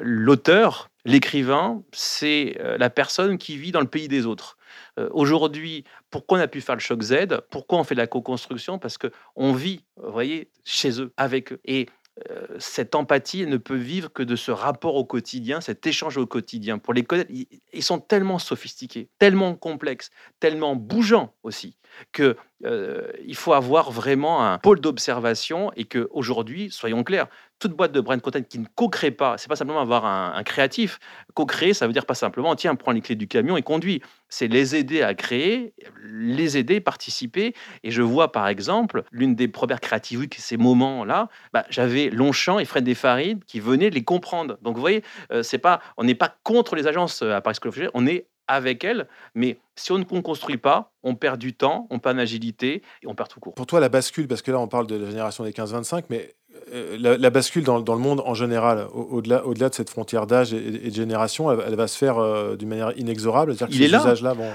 l'auteur, 0.00 0.90
l'écrivain, 1.04 1.82
c'est 1.92 2.58
la 2.78 2.90
personne 2.90 3.38
qui 3.38 3.56
vit 3.56 3.72
dans 3.72 3.80
le 3.80 3.86
pays 3.86 4.08
des 4.08 4.26
autres. 4.26 4.56
Euh, 4.98 5.08
aujourd'hui, 5.12 5.84
pourquoi 6.10 6.38
on 6.38 6.40
a 6.40 6.48
pu 6.48 6.60
faire 6.60 6.74
le 6.74 6.80
choc 6.80 7.02
Z? 7.02 7.40
Pourquoi 7.50 7.78
on 7.78 7.84
fait 7.84 7.94
la 7.94 8.06
co-construction? 8.06 8.78
Parce 8.78 8.98
qu'on 8.98 9.52
vit, 9.52 9.84
vous 9.96 10.12
voyez, 10.12 10.50
chez 10.64 11.00
eux, 11.00 11.12
avec 11.16 11.52
eux. 11.52 11.60
Et 11.64 11.86
euh, 12.30 12.46
cette 12.58 12.94
empathie 12.94 13.46
ne 13.46 13.56
peut 13.56 13.76
vivre 13.76 14.12
que 14.12 14.22
de 14.22 14.36
ce 14.36 14.50
rapport 14.50 14.96
au 14.96 15.04
quotidien, 15.04 15.62
cet 15.62 15.86
échange 15.86 16.18
au 16.18 16.26
quotidien. 16.26 16.78
Pour 16.78 16.92
les 16.92 17.04
connaître, 17.04 17.30
ils 17.30 17.82
sont 17.82 18.00
tellement 18.00 18.38
sophistiqués, 18.38 19.08
tellement 19.18 19.54
complexes, 19.54 20.10
tellement 20.38 20.76
bougeants 20.76 21.34
aussi, 21.42 21.78
que 22.12 22.36
euh, 22.66 23.10
il 23.24 23.34
faut 23.34 23.54
avoir 23.54 23.90
vraiment 23.90 24.46
un 24.46 24.58
pôle 24.58 24.80
d'observation 24.80 25.72
et 25.74 25.84
que 25.84 26.08
aujourd'hui, 26.10 26.70
soyons 26.70 27.02
clairs, 27.02 27.28
toute 27.62 27.76
boîte 27.76 27.92
de 27.92 28.00
brand 28.00 28.20
content 28.20 28.42
qui 28.42 28.58
ne 28.58 28.66
co-crée 28.74 29.10
pas, 29.10 29.38
c'est 29.38 29.48
pas 29.48 29.56
simplement 29.56 29.80
avoir 29.80 30.04
un, 30.04 30.42
créatif. 30.42 30.98
Co-créer, 31.34 31.74
ça 31.74 31.86
veut 31.86 31.92
dire 31.92 32.06
pas 32.06 32.14
simplement, 32.14 32.54
tiens, 32.56 32.74
prends 32.74 32.92
les 32.92 33.00
clés 33.00 33.14
du 33.14 33.28
camion 33.28 33.56
et 33.56 33.62
conduis. 33.62 34.02
C'est 34.28 34.48
les 34.48 34.74
aider 34.76 35.02
à 35.02 35.14
créer, 35.14 35.74
les 36.02 36.56
aider, 36.56 36.80
participer. 36.80 37.54
Et 37.82 37.90
je 37.90 38.02
vois 38.02 38.32
par 38.32 38.48
exemple, 38.48 39.04
l'une 39.12 39.34
des 39.34 39.48
premières 39.48 39.80
créatives 39.80 40.22
ces 40.36 40.56
moments-là, 40.56 41.28
bah, 41.52 41.64
j'avais 41.70 42.10
Longchamp 42.10 42.58
et 42.58 42.64
Fred 42.64 42.84
Desfarines 42.84 43.40
qui 43.46 43.60
venaient 43.60 43.90
les 43.90 44.04
comprendre. 44.04 44.58
Donc 44.62 44.74
vous 44.74 44.80
voyez, 44.80 45.02
euh, 45.32 45.42
c'est 45.42 45.58
pas, 45.58 45.80
on 45.96 46.04
n'est 46.04 46.14
pas 46.14 46.34
contre 46.42 46.76
les 46.76 46.86
agences 46.86 47.22
euh, 47.22 47.34
à 47.34 47.40
Paris 47.40 47.56
School 47.60 47.70
of 47.70 47.90
on 47.94 48.06
est 48.06 48.26
avec 48.48 48.84
elles, 48.84 49.08
mais 49.34 49.58
si 49.76 49.92
on 49.92 49.98
ne 49.98 50.04
construit 50.04 50.58
pas, 50.58 50.92
on 51.02 51.14
perd 51.14 51.38
du 51.38 51.54
temps, 51.54 51.86
on 51.90 51.98
perd 51.98 52.16
en 52.16 52.20
agilité 52.20 52.82
et 53.02 53.06
on 53.06 53.14
perd 53.14 53.28
tout 53.28 53.40
court. 53.40 53.54
Pour 53.54 53.66
toi, 53.66 53.80
la 53.80 53.88
bascule, 53.88 54.28
parce 54.28 54.42
que 54.42 54.50
là 54.50 54.58
on 54.58 54.68
parle 54.68 54.86
de 54.86 54.96
la 54.96 55.08
génération 55.08 55.44
des 55.44 55.52
15-25, 55.52 56.04
mais 56.10 56.34
euh, 56.72 56.96
la, 57.18 57.30
bascule 57.30 57.64
dans, 57.64 57.78
le 57.78 57.98
monde 57.98 58.22
en 58.24 58.34
général, 58.34 58.86
au-delà 58.94 59.44
au 59.46 59.52
de 59.52 59.68
cette 59.72 59.90
frontière 59.90 60.26
d'âge 60.26 60.54
et, 60.54 60.90
de 60.90 60.94
génération, 60.94 61.50
elle, 61.50 61.74
va 61.74 61.86
se 61.86 61.98
faire 61.98 62.18
euh, 62.18 62.56
d'une 62.56 62.68
manière 62.68 62.92
inexorable. 62.96 63.54
il, 63.68 63.82
est 63.82 63.88
là. 63.88 64.02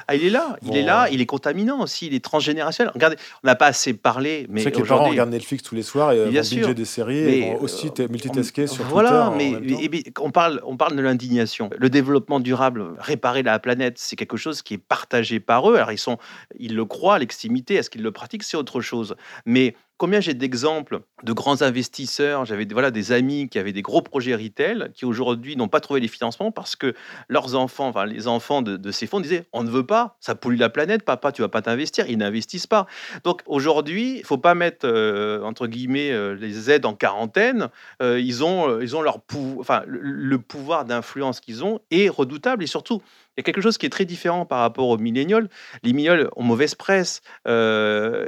Ah, 0.08 0.16
il 0.16 0.26
est 0.26 0.30
là. 0.30 0.58
il 0.64 0.76
est 0.76 0.82
là. 0.82 1.08
Il 1.12 1.22
est 1.22 1.26
contaminant 1.26 1.82
aussi. 1.82 2.08
Il 2.08 2.16
est 2.16 2.24
transgénérationnel. 2.24 2.92
Regardez, 2.94 3.18
on 3.44 3.48
n'a 3.48 3.56
pas 3.56 3.68
assez 3.68 3.94
parlé, 3.94 4.48
mais 4.50 4.64
c'est 4.64 4.72
que 4.72 4.78
les 4.80 4.84
parents 4.84 5.10
regardent 5.10 5.30
Netflix 5.30 5.64
tous 5.64 5.76
les 5.76 5.84
soirs 5.84 6.12
et 6.12 6.26
vont 6.26 6.44
sûr. 6.44 6.74
des 6.74 6.86
séries 6.86 7.18
et 7.18 7.42
vont 7.52 7.62
aussi 7.62 7.92
euh, 8.00 8.08
multitasker 8.10 8.66
sur 8.66 8.84
voilà, 8.86 9.32
Twitter. 9.38 9.60
mais, 9.62 9.90
mais 9.92 10.04
on 10.20 10.32
parle, 10.32 10.62
on 10.66 10.76
parle 10.76 10.96
de 10.96 11.02
l'indignation. 11.02 11.70
Le 11.78 11.90
développement 11.90 12.40
durable, 12.40 12.84
réparer 12.98 13.44
la 13.44 13.60
planète, 13.60 14.00
c'est 14.00 14.16
quelque 14.16 14.38
chose 14.38 14.64
qui 14.64 14.74
est 14.74 14.80
partagé 14.80 15.40
par 15.40 15.70
eux. 15.70 15.76
Alors 15.76 15.92
ils 15.92 16.00
sont, 16.00 16.18
ils 16.60 16.76
le 16.76 16.86
croient, 16.86 17.20
l'extimité. 17.20 17.76
Est-ce 17.76 17.92
qu'ils 17.92 18.04
le 18.04 18.12
pratiquent, 18.12 18.44
c'est 18.44 18.58
autre 18.58 18.82
chose. 18.82 19.16
Mais 19.46 19.76
Combien 19.98 20.20
j'ai 20.20 20.36
d'exemples 20.36 21.02
de 21.24 21.34
grands 21.34 21.64
investisseurs, 21.64 22.46
j'avais 22.46 22.68
voilà, 22.72 22.92
des 22.92 23.12
amis 23.12 23.50
qui 23.50 23.58
avaient 23.58 23.74
des 23.74 23.82
gros 23.82 24.04
projets 24.04 24.36
retail, 24.36 24.92
qui 24.94 25.06
aujourd'hui 25.06 25.56
n'ont 25.56 25.70
pas 25.70 25.80
trouvé 25.80 26.00
les 26.00 26.08
financements 26.08 26.52
parce 26.52 26.76
que 26.76 26.94
leurs 27.30 27.56
enfants, 27.56 27.88
enfin 27.88 28.06
les 28.06 28.28
enfants 28.28 28.62
de, 28.62 28.92
ces 28.92 29.08
fonds 29.08 29.20
disaient 29.20 29.46
on 29.54 29.64
ne 29.64 29.72
veut 29.72 29.88
pas, 29.88 30.16
ça 30.20 30.36
pollue 30.36 30.60
la 30.60 30.70
planète, 30.70 31.02
papa, 31.02 31.32
tu 31.32 31.42
vas 31.42 31.50
pas 31.50 31.64
t'investir, 31.64 32.06
ils 32.08 32.20
n'investissent 32.20 32.68
pas. 32.68 32.86
Donc 33.24 33.42
aujourd'hui, 33.48 34.20
il 34.20 34.24
faut 34.24 34.38
pas 34.38 34.54
mettre 34.54 34.86
euh, 34.88 35.42
entre 35.42 35.66
guillemets 35.66 36.12
euh, 36.12 36.36
les 36.36 36.70
aides 36.70 36.86
en 36.86 36.94
quarantaine. 36.94 37.70
Euh, 38.04 38.20
ils 38.20 38.44
ont, 38.44 38.80
ils 38.80 38.96
ont 38.96 39.02
leur 39.02 39.22
enfin 39.58 39.82
le 39.88 40.38
pouvoir 40.38 40.86
d'influence 40.86 41.40
qu'ils 41.40 41.64
ont 41.64 41.80
est 41.90 42.08
redoutable 42.08 42.64
et 42.64 42.68
surtout 42.68 43.02
il 43.36 43.42
y 43.42 43.42
a 43.42 43.44
quelque 43.44 43.62
chose 43.62 43.78
qui 43.78 43.86
est 43.86 43.92
très 43.92 44.06
différent 44.06 44.46
par 44.46 44.60
rapport 44.60 44.90
aux 44.90 44.98
millénials. 44.98 45.48
Les 45.84 45.94
millénials 45.94 46.30
ont 46.36 46.44
mauvaise 46.44 46.74
presse. 46.74 47.22
Il 47.46 47.52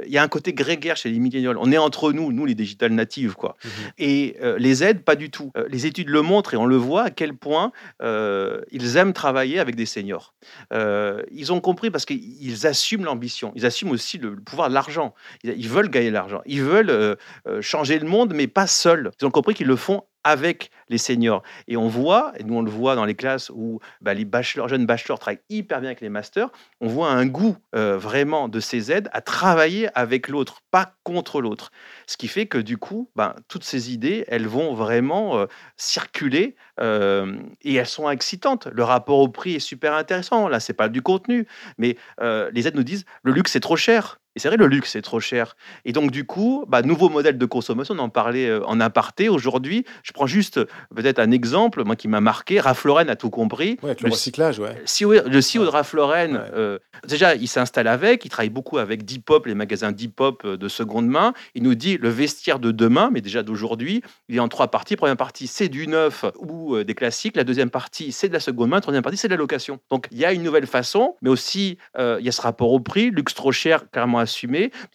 y 0.06 0.18
a 0.18 0.22
un 0.22 0.28
côté 0.28 0.52
grégaire 0.52 0.96
chez 0.96 1.10
les 1.10 1.18
millénials. 1.18 1.59
On 1.60 1.70
est 1.72 1.78
entre 1.78 2.12
nous, 2.12 2.32
nous 2.32 2.46
les 2.46 2.54
digital 2.54 2.92
natives, 2.92 3.34
quoi. 3.34 3.56
Mmh 3.64 3.68
et 3.98 4.36
euh, 4.42 4.58
les 4.58 4.82
aides, 4.82 5.02
pas 5.04 5.14
du 5.14 5.30
tout. 5.30 5.52
Euh, 5.56 5.66
les 5.68 5.86
études 5.86 6.08
le 6.08 6.22
montrent 6.22 6.54
et 6.54 6.56
on 6.56 6.64
le 6.64 6.76
voit 6.76 7.04
à 7.04 7.10
quel 7.10 7.34
point 7.34 7.72
ils 8.02 8.96
aiment 8.96 9.12
travailler 9.12 9.58
avec 9.58 9.76
des 9.76 9.86
seniors. 9.86 10.34
ils 10.72 11.52
ont 11.52 11.60
compris 11.60 11.90
parce 11.90 12.04
qu'ils 12.04 12.66
assument 12.66 13.04
l'ambition. 13.04 13.52
Ils 13.54 13.66
assument 13.66 13.90
aussi 13.90 14.18
le, 14.18 14.36
pouvoir 14.36 14.68
de 14.68 14.74
l'argent. 14.74 15.14
Ils, 15.44 15.54
ils, 15.56 15.68
veulent 15.68 15.90
gagner 15.90 16.08
de 16.08 16.14
l'argent. 16.14 16.40
Ils 16.46 16.62
veulent 16.62 17.16
changer 17.60 17.98
le 17.98 18.08
monde, 18.08 18.32
mais 18.34 18.46
pas 18.46 18.66
seuls. 18.66 19.10
Ils 19.20 19.26
ont 19.26 19.30
compris 19.30 19.54
qu'ils 19.54 19.66
le 19.66 19.76
font 19.76 20.04
avec 20.24 20.70
les 20.88 20.98
seniors. 20.98 21.42
Et 21.68 21.76
on 21.76 21.88
voit, 21.88 22.32
et 22.36 22.44
nous 22.44 22.54
on 22.54 22.62
le 22.62 22.70
voit 22.70 22.94
dans 22.94 23.04
les 23.04 23.14
classes 23.14 23.50
où 23.54 23.80
bah, 24.00 24.14
les 24.14 24.24
bachelors, 24.24 24.68
jeunes 24.68 24.86
bachelors 24.86 25.18
travaillent 25.18 25.40
hyper 25.48 25.80
bien 25.80 25.90
avec 25.90 26.00
les 26.00 26.08
masters, 26.08 26.50
on 26.80 26.88
voit 26.88 27.10
un 27.10 27.26
goût 27.26 27.56
euh, 27.74 27.96
vraiment 27.96 28.48
de 28.48 28.60
ces 28.60 28.92
aides 28.92 29.08
à 29.12 29.20
travailler 29.20 29.88
avec 29.96 30.28
l'autre, 30.28 30.60
pas 30.70 30.94
contre 31.04 31.40
l'autre. 31.40 31.70
Ce 32.06 32.16
qui 32.16 32.28
fait 32.28 32.46
que 32.46 32.58
du 32.58 32.76
coup, 32.76 33.10
ben, 33.16 33.34
toutes 33.48 33.64
ces 33.64 33.92
idées, 33.92 34.24
elles 34.28 34.46
vont 34.46 34.74
vraiment 34.74 35.38
euh, 35.38 35.46
circuler 35.76 36.56
euh, 36.80 37.36
et 37.62 37.74
elles 37.74 37.86
sont 37.86 38.10
excitantes. 38.10 38.66
Le 38.66 38.84
rapport 38.84 39.18
au 39.18 39.28
prix 39.28 39.54
est 39.54 39.60
super 39.60 39.94
intéressant. 39.94 40.48
Là, 40.48 40.60
c'est 40.60 40.72
pas 40.72 40.88
du 40.88 41.02
contenu, 41.02 41.46
mais 41.78 41.96
les 42.20 42.66
aides 42.66 42.76
nous 42.76 42.82
disent 42.82 43.04
le 43.22 43.32
luxe 43.32 43.52
c'est 43.52 43.60
trop 43.60 43.76
cher. 43.76 44.20
Et 44.36 44.38
c'est 44.38 44.46
vrai, 44.46 44.56
le 44.56 44.68
luxe, 44.68 44.92
c'est 44.92 45.02
trop 45.02 45.18
cher. 45.18 45.56
Et 45.84 45.92
donc, 45.92 46.12
du 46.12 46.24
coup, 46.24 46.64
bah, 46.68 46.82
nouveau 46.82 47.08
modèle 47.08 47.36
de 47.36 47.46
consommation, 47.46 47.96
on 47.96 47.98
en 47.98 48.08
parlait 48.08 48.48
euh, 48.48 48.64
en 48.64 48.78
aparté 48.78 49.28
aujourd'hui. 49.28 49.84
Je 50.04 50.12
prends 50.12 50.28
juste 50.28 50.58
euh, 50.58 50.66
peut-être 50.94 51.18
un 51.18 51.32
exemple, 51.32 51.82
moi 51.82 51.96
qui 51.96 52.06
m'a 52.06 52.20
marqué. 52.20 52.60
Ralph 52.60 52.84
Lauren 52.84 53.08
a 53.08 53.16
tout 53.16 53.30
compris. 53.30 53.76
Ouais, 53.82 53.90
avec 53.90 54.02
le, 54.02 54.10
recyclage, 54.10 54.60
ouais. 54.60 54.76
le 54.76 55.40
CEO 55.40 55.64
de 55.64 55.68
Ralph 55.68 55.92
Lauren, 55.94 56.44
euh, 56.54 56.78
déjà, 57.08 57.34
il 57.34 57.48
s'installe 57.48 57.88
avec, 57.88 58.24
il 58.24 58.28
travaille 58.28 58.50
beaucoup 58.50 58.78
avec 58.78 59.04
Depop, 59.04 59.46
les 59.46 59.56
magasins 59.56 59.90
Depop 59.90 60.46
de 60.46 60.68
seconde 60.68 61.08
main. 61.08 61.32
Il 61.56 61.64
nous 61.64 61.74
dit 61.74 61.98
le 61.98 62.08
vestiaire 62.08 62.60
de 62.60 62.70
demain, 62.70 63.10
mais 63.12 63.22
déjà 63.22 63.42
d'aujourd'hui, 63.42 64.00
il 64.28 64.36
est 64.36 64.40
en 64.40 64.48
trois 64.48 64.68
parties. 64.68 64.94
Première 64.94 65.16
partie, 65.16 65.48
c'est 65.48 65.68
du 65.68 65.88
neuf 65.88 66.24
ou 66.38 66.80
des 66.84 66.94
classiques. 66.94 67.34
La 67.34 67.44
deuxième 67.44 67.70
partie, 67.70 68.12
c'est 68.12 68.28
de 68.28 68.32
la 68.32 68.40
seconde 68.40 68.70
main. 68.70 68.76
La 68.76 68.82
troisième 68.82 69.02
partie, 69.02 69.18
c'est 69.18 69.28
de 69.28 69.34
la 69.34 69.38
location. 69.38 69.80
Donc, 69.90 70.06
il 70.12 70.18
y 70.18 70.24
a 70.24 70.32
une 70.32 70.44
nouvelle 70.44 70.68
façon, 70.68 71.16
mais 71.20 71.30
aussi, 71.30 71.78
il 71.98 72.24
y 72.24 72.28
a 72.28 72.32
ce 72.32 72.40
rapport 72.40 72.70
au 72.70 72.78
prix. 72.78 73.10
Luxe 73.10 73.34
trop 73.34 73.50
cher, 73.50 73.90
carrément 73.90 74.20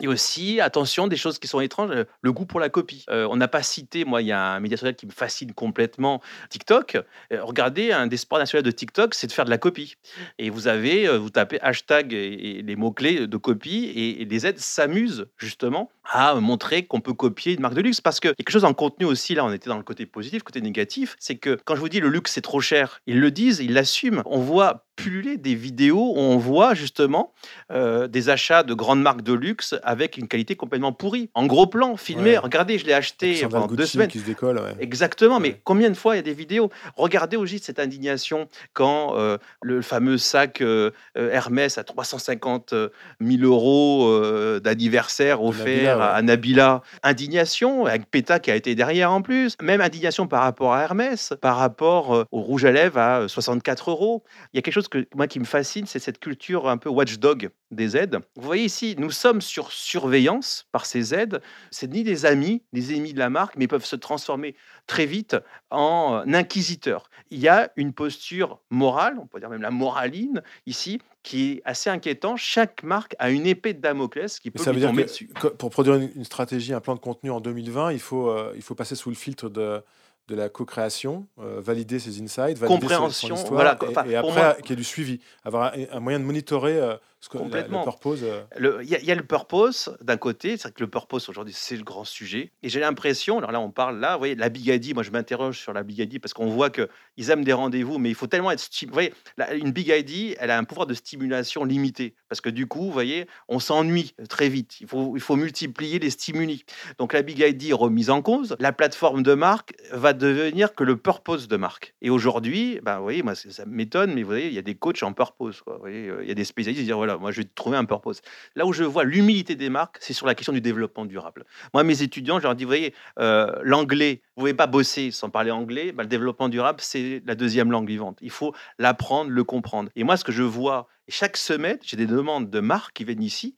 Et 0.02 0.08
aussi, 0.08 0.60
attention, 0.60 1.08
des 1.08 1.17
choses 1.17 1.39
qui 1.39 1.48
sont 1.48 1.60
étranges, 1.60 1.91
euh, 1.91 2.06
le 2.21 2.32
goût 2.32 2.45
pour 2.45 2.60
la 2.60 2.69
copie. 2.69 3.06
Euh, 3.10 3.28
on 3.30 3.36
n'a 3.36 3.48
pas 3.48 3.63
cité, 3.63 4.06
moi, 4.06 4.21
il 4.21 4.28
y 4.28 4.32
a 4.32 4.54
un 4.54 4.60
média 4.60 4.78
social 4.78 4.95
qui 4.95 5.06
me 5.06 5.12
fascine 5.12 5.54
complètement, 5.54 6.21
TikTok. 6.50 6.95
Euh, 7.32 7.43
regardez, 7.43 7.91
un 7.91 8.08
des 8.08 8.17
sports 8.17 8.39
nationaux 8.39 8.63
de 8.63 8.71
TikTok, 8.71 9.13
c'est 9.13 9.28
de 9.28 9.32
faire 9.32 9.45
de 9.45 9.50
la 9.50 9.58
copie. 9.58 9.95
Et 10.38 10.50
vous 10.50 10.67
avez, 10.67 11.08
vous 11.17 11.30
tapez 11.30 11.60
hashtag 11.62 12.13
et, 12.13 12.62
les 12.62 12.76
mots-clés 12.76 13.28
de 13.28 13.38
copie, 13.38 13.91
et, 13.95 14.26
les 14.26 14.48
aides 14.48 14.60
s'amusent 14.60 15.28
justement 15.38 15.91
à 16.12 16.36
montrer 16.36 16.86
qu'on 16.86 17.02
peut 17.02 17.13
copier 17.13 17.54
une 17.54 17.62
marque 17.62 17.76
de 17.76 17.82
luxe. 17.82 18.02
Parce 18.02 18.18
a 18.18 18.34
quelque 18.34 18.52
chose 18.52 18.65
en 18.65 18.74
contenu 18.74 19.06
aussi, 19.06 19.36
là, 19.36 19.46
on 19.46 19.52
était 19.52 19.70
dans 19.70 19.78
le 19.78 19.84
côté 19.84 20.06
positif, 20.06 20.44
côté 20.44 20.62
négatif, 20.62 21.15
c'est 21.20 21.36
que 21.36 21.58
quand 21.65 21.76
je 21.76 21.82
vous 21.82 21.89
dis 21.89 22.00
le 22.00 22.10
luxe 22.10 22.32
c'est 22.34 22.41
trop 22.41 22.62
cher, 22.62 23.02
ils 23.08 23.20
le 23.20 23.32
disent, 23.32 23.60
ils 23.60 23.74
l'assument. 23.74 24.24
On 24.26 24.39
voit 24.39 24.86
pulluler 24.96 25.36
des 25.38 25.56
vidéos 25.56 26.13
où 26.15 26.20
on 26.20 26.38
voit 26.38 26.74
justement 26.74 27.34
des 27.70 28.30
achats 28.30 28.63
de 28.63 28.74
grandes 28.74 29.02
marques 29.02 29.24
de 29.24 29.34
luxe 29.34 29.76
avec 29.84 30.18
une 30.18 30.28
qualité 30.28 30.56
complètement 30.56 30.94
pourrie. 30.94 31.30
En 31.34 31.46
gros 31.46 31.68
plan, 31.68 31.98
filmé. 31.98 32.38
Regardez, 32.38 32.78
je 32.78 32.86
l'ai 32.86 32.94
acheté 32.94 33.41
pendant 33.50 33.68
deux 33.68 33.86
semaines. 33.86 34.08
Qui 34.08 34.20
se 34.20 34.26
décolle, 34.26 34.62
Exactement, 34.80 35.39
mais 35.39 35.60
combien 35.63 35.89
de 35.89 35.96
fois 35.96 36.15
il 36.15 36.18
y 36.18 36.20
a 36.20 36.24
des 36.24 36.34
vidéos? 36.34 36.70
Regardez 36.96 37.38
aussi 37.38 37.60
cette 37.60 37.80
indignation 37.80 38.48
quand 38.74 39.15
euh, 39.18 39.38
le 39.62 39.82
fameux 39.82 40.18
sac 40.18 40.62
euh, 40.62 40.91
Hermès 41.15 41.78
à 41.78 41.84
350 41.84 42.74
000 43.22 43.44
euros 43.44 44.08
euh, 44.08 44.60
d'anniversaire 44.60 45.44
offert 45.44 45.94
à 46.01 46.21
Nabila. 46.21 46.81
Indignation, 47.03 47.86
avec 47.86 48.10
PETA 48.10 48.39
qui 48.39 48.51
a 48.51 48.55
été 48.55 48.75
derrière 48.75 49.12
en 49.12 49.21
plus. 49.21 49.55
Même 49.62 49.81
indignation 49.81 50.27
par 50.27 50.43
rapport 50.43 50.73
à 50.73 50.81
Hermès, 50.81 51.34
par 51.41 51.58
rapport 51.58 52.25
au 52.31 52.41
rouge 52.41 52.65
à 52.65 52.71
lèvres 52.71 52.99
à 52.99 53.27
64 53.27 53.91
euros. 53.91 54.23
Il 54.53 54.58
y 54.58 54.60
a 54.60 54.62
quelque 54.62 54.73
chose 54.73 54.88
que 54.88 55.08
moi 55.15 55.27
qui 55.27 55.39
me 55.39 55.45
fascine, 55.45 55.86
c'est 55.86 55.99
cette 55.99 56.19
culture 56.19 56.67
un 56.67 56.77
peu 56.77 56.89
watchdog 56.89 57.49
des 57.71 57.97
aides. 57.97 58.19
Vous 58.36 58.45
voyez 58.45 58.65
ici, 58.65 58.95
nous 58.97 59.12
sommes 59.12 59.41
sur 59.41 59.71
surveillance 59.71 60.67
par 60.71 60.86
ces 60.86 61.13
aides. 61.13 61.41
C'est 61.71 61.91
ni 61.91 62.03
des 62.03 62.25
amis, 62.25 62.63
des 62.73 62.93
ennemis 62.93 63.13
de 63.13 63.19
la 63.19 63.29
marque, 63.29 63.55
mais 63.58 63.67
peuvent 63.67 63.86
se 63.86 63.95
transformer 63.95 64.55
très 64.88 65.06
vite 65.06 65.36
en 65.69 66.24
inquisiteurs. 66.34 67.10
Il 67.32 67.39
y 67.39 67.48
a 67.48 67.71
une 67.76 67.93
posture 67.93 68.60
morale, 68.69 69.17
on 69.21 69.26
peut 69.26 69.39
dire 69.39 69.50
même 69.50 69.62
la 69.62 69.71
moraline 69.71 70.43
ici, 70.65 71.02
qui 71.24 71.52
est 71.52 71.62
assez 71.65 71.89
inquiétant. 71.89 72.36
Chaque 72.36 72.84
marque 72.84 73.15
a 73.19 73.30
une 73.30 73.48
épée 73.48 73.74
de 73.74 73.82
Damoclès 73.82 74.39
qui 74.39 74.52
peut 74.52 74.62
ça 74.62 74.71
lui 74.71 74.82
veut 74.82 74.88
tomber 74.88 75.04
dire 75.06 75.12
dessus. 75.12 75.30
pour 75.58 75.69
produire 75.71 75.95
une, 75.95 76.24
stratégie, 76.24 76.74
un 76.74 76.82
plan 76.82 76.95
de 76.95 77.00
contenu 77.00 77.32
en 77.32 77.41
2020, 77.41 77.93
il 77.93 78.00
faut, 78.00 78.30
euh, 78.30 78.54
il 78.56 78.62
faut 78.62 78.76
passer 78.76 78.95
sous 78.95 79.10
le 79.10 79.15
filtre 79.15 79.50
de 79.50 79.82
de 80.28 80.36
la 80.36 80.50
co-création, 80.50 81.28
euh, 81.39 81.62
valider 81.62 82.00
ses 82.00 82.21
insights, 82.21 82.58
valider 82.58 82.80
compréhension, 82.80 83.36
voilà, 83.50 83.78
et, 84.08 84.15
après 84.15 84.58
qu'il 84.62 84.71
y 84.71 84.74
ait 84.74 84.76
du 84.76 84.84
suivi, 84.84 85.19
avoir 85.43 85.74
un, 85.91 86.00
moyen 86.00 86.19
de 86.19 86.24
monitorer 86.24 86.80
euh, 86.80 86.95
que 87.30 87.38
Complètement. 87.38 87.80
La, 87.80 87.86
le 87.86 87.92
purpose, 87.92 88.20
euh, 88.24 88.82
Il 88.84 88.90
y, 88.90 88.96
a- 88.96 89.00
il 89.00 89.06
y 89.06 89.12
a 89.12 89.16
le 89.16 89.24
purpose 89.26 89.90
d'un 90.02 90.18
côté, 90.18 90.58
c'est 90.58 90.74
que 90.74 90.84
le 90.84 90.90
purpose 90.90 91.30
aujourd'hui 91.30 91.54
c'est 91.56 91.76
le 91.78 91.84
grand 91.84 92.04
sujet. 92.06 92.52
Et 92.64 92.70
j'ai 92.70 92.80
l'impression, 92.80 93.38
alors 93.38 93.52
là 93.52 93.60
on 93.60 93.72
parle 93.72 94.00
là, 94.00 94.14
vous 94.14 94.20
voyez, 94.20 94.36
la 94.36 94.50
Bigadi, 94.50 94.94
moi 94.94 95.04
je 95.04 95.12
m'interroge 95.12 95.60
sur 95.60 95.74
la 95.74 95.84
Bigadi 95.84 96.20
parce 96.20 96.34
qu'on 96.34 96.48
voit 96.48 96.70
que 96.70 96.88
ils 97.18 97.30
aiment 97.30 97.44
des 97.44 97.54
rendez-vous, 97.54 97.98
mais 97.98 98.10
il 98.10 98.16
faut 98.16 98.28
tellement 98.28 98.52
être 98.52 98.60
stimulé. 98.60 98.92
Vous 98.92 98.94
voyez, 98.96 99.14
la- 99.38 99.54
une 99.54 99.72
Big 99.72 99.88
ID, 99.90 100.36
elle 100.40 100.52
a 100.52 100.58
un 100.58 100.64
pouvoir 100.64 100.88
de 100.88 100.94
stimulation 100.94 101.64
limité 101.66 102.16
parce 102.30 102.42
que 102.42 102.50
du 102.50 102.68
coup, 102.68 102.82
vous 102.82 102.92
voyez, 102.92 103.28
on 103.48 103.60
s'ennuie 103.60 104.14
très 104.30 104.50
vite. 104.50 104.82
Il 104.82 104.88
faut, 104.88 105.14
il 105.16 105.22
faut 105.22 105.36
multiplier 105.36 106.00
les 106.00 106.10
stimuli. 106.10 106.66
Donc 106.98 107.14
la 107.14 107.22
Big 107.22 107.40
ID 107.40 107.70
est 107.70 107.74
remise 107.74 108.10
en 108.10 108.22
cause. 108.22 108.56
La 108.60 108.72
plateforme 108.74 109.24
de 109.24 109.34
marque 109.34 109.74
va 109.92 110.14
devenir 110.14 110.74
que 110.76 110.84
le 110.84 110.98
purpose 110.98 111.48
de 111.48 111.58
marque. 111.58 111.94
Et 112.02 112.10
aujourd'hui, 112.10 112.80
ben, 112.84 112.98
vous 112.98 113.04
voyez, 113.04 113.24
moi 113.24 113.36
ça 113.36 113.64
m'étonne, 113.66 114.14
mais 114.14 114.22
vous 114.24 114.30
voyez, 114.30 114.48
il 114.48 114.54
y 114.54 114.58
a 114.60 114.62
des 114.62 114.76
coachs 114.76 115.04
en 115.04 115.14
purpose. 115.14 115.62
Quoi. 115.62 115.76
Vous 115.76 115.82
voyez, 115.82 116.08
euh, 116.10 116.20
il 116.24 116.28
y 116.28 116.32
a 116.32 116.36
des 116.36 116.44
spécialistes 116.46 116.82
qui 116.82 116.86
disent 116.86 116.94
voilà, 116.94 117.14
moi 117.19 117.32
je 117.32 117.41
vais 117.41 117.47
trouver 117.56 117.78
un 117.78 117.86
purpose. 117.86 118.21
Là 118.56 118.65
où 118.65 118.73
je 118.73 118.84
vois 118.84 119.04
l'humilité 119.04 119.56
des 119.56 119.69
marques, 119.69 119.97
c'est 119.99 120.13
sur 120.13 120.28
la 120.28 120.36
question 120.36 120.54
du 120.54 120.62
développement 120.62 121.06
durable. 121.06 121.45
Moi, 121.73 121.84
mes 121.84 122.01
étudiants, 122.01 122.39
je 122.39 122.43
leur 122.43 122.56
dis, 122.56 122.63
vous 122.63 122.69
voyez, 122.69 122.93
euh, 123.19 123.51
l'anglais, 123.63 124.21
vous 124.36 124.41
pouvez 124.41 124.54
pas 124.54 124.67
bosser 124.67 125.12
sans 125.12 125.30
parler 125.30 125.51
anglais. 125.51 125.91
Bah, 125.91 126.04
le 126.04 126.10
développement 126.10 126.49
durable, 126.49 126.80
c'est 126.82 127.21
la 127.25 127.36
deuxième 127.36 127.71
langue 127.71 127.88
vivante. 127.88 128.17
Il 128.21 128.32
faut 128.32 128.54
l'apprendre, 128.80 129.32
le 129.32 129.43
comprendre. 129.43 129.89
Et 129.95 130.04
moi, 130.04 130.17
ce 130.17 130.23
que 130.23 130.32
je 130.32 130.43
vois, 130.43 130.88
chaque 131.08 131.38
semaine, 131.38 131.78
j'ai 131.82 131.97
des 131.97 132.08
demandes 132.08 132.49
de 132.49 132.60
marques 132.60 132.93
qui 132.93 133.04
viennent 133.04 133.23
ici, 133.23 133.56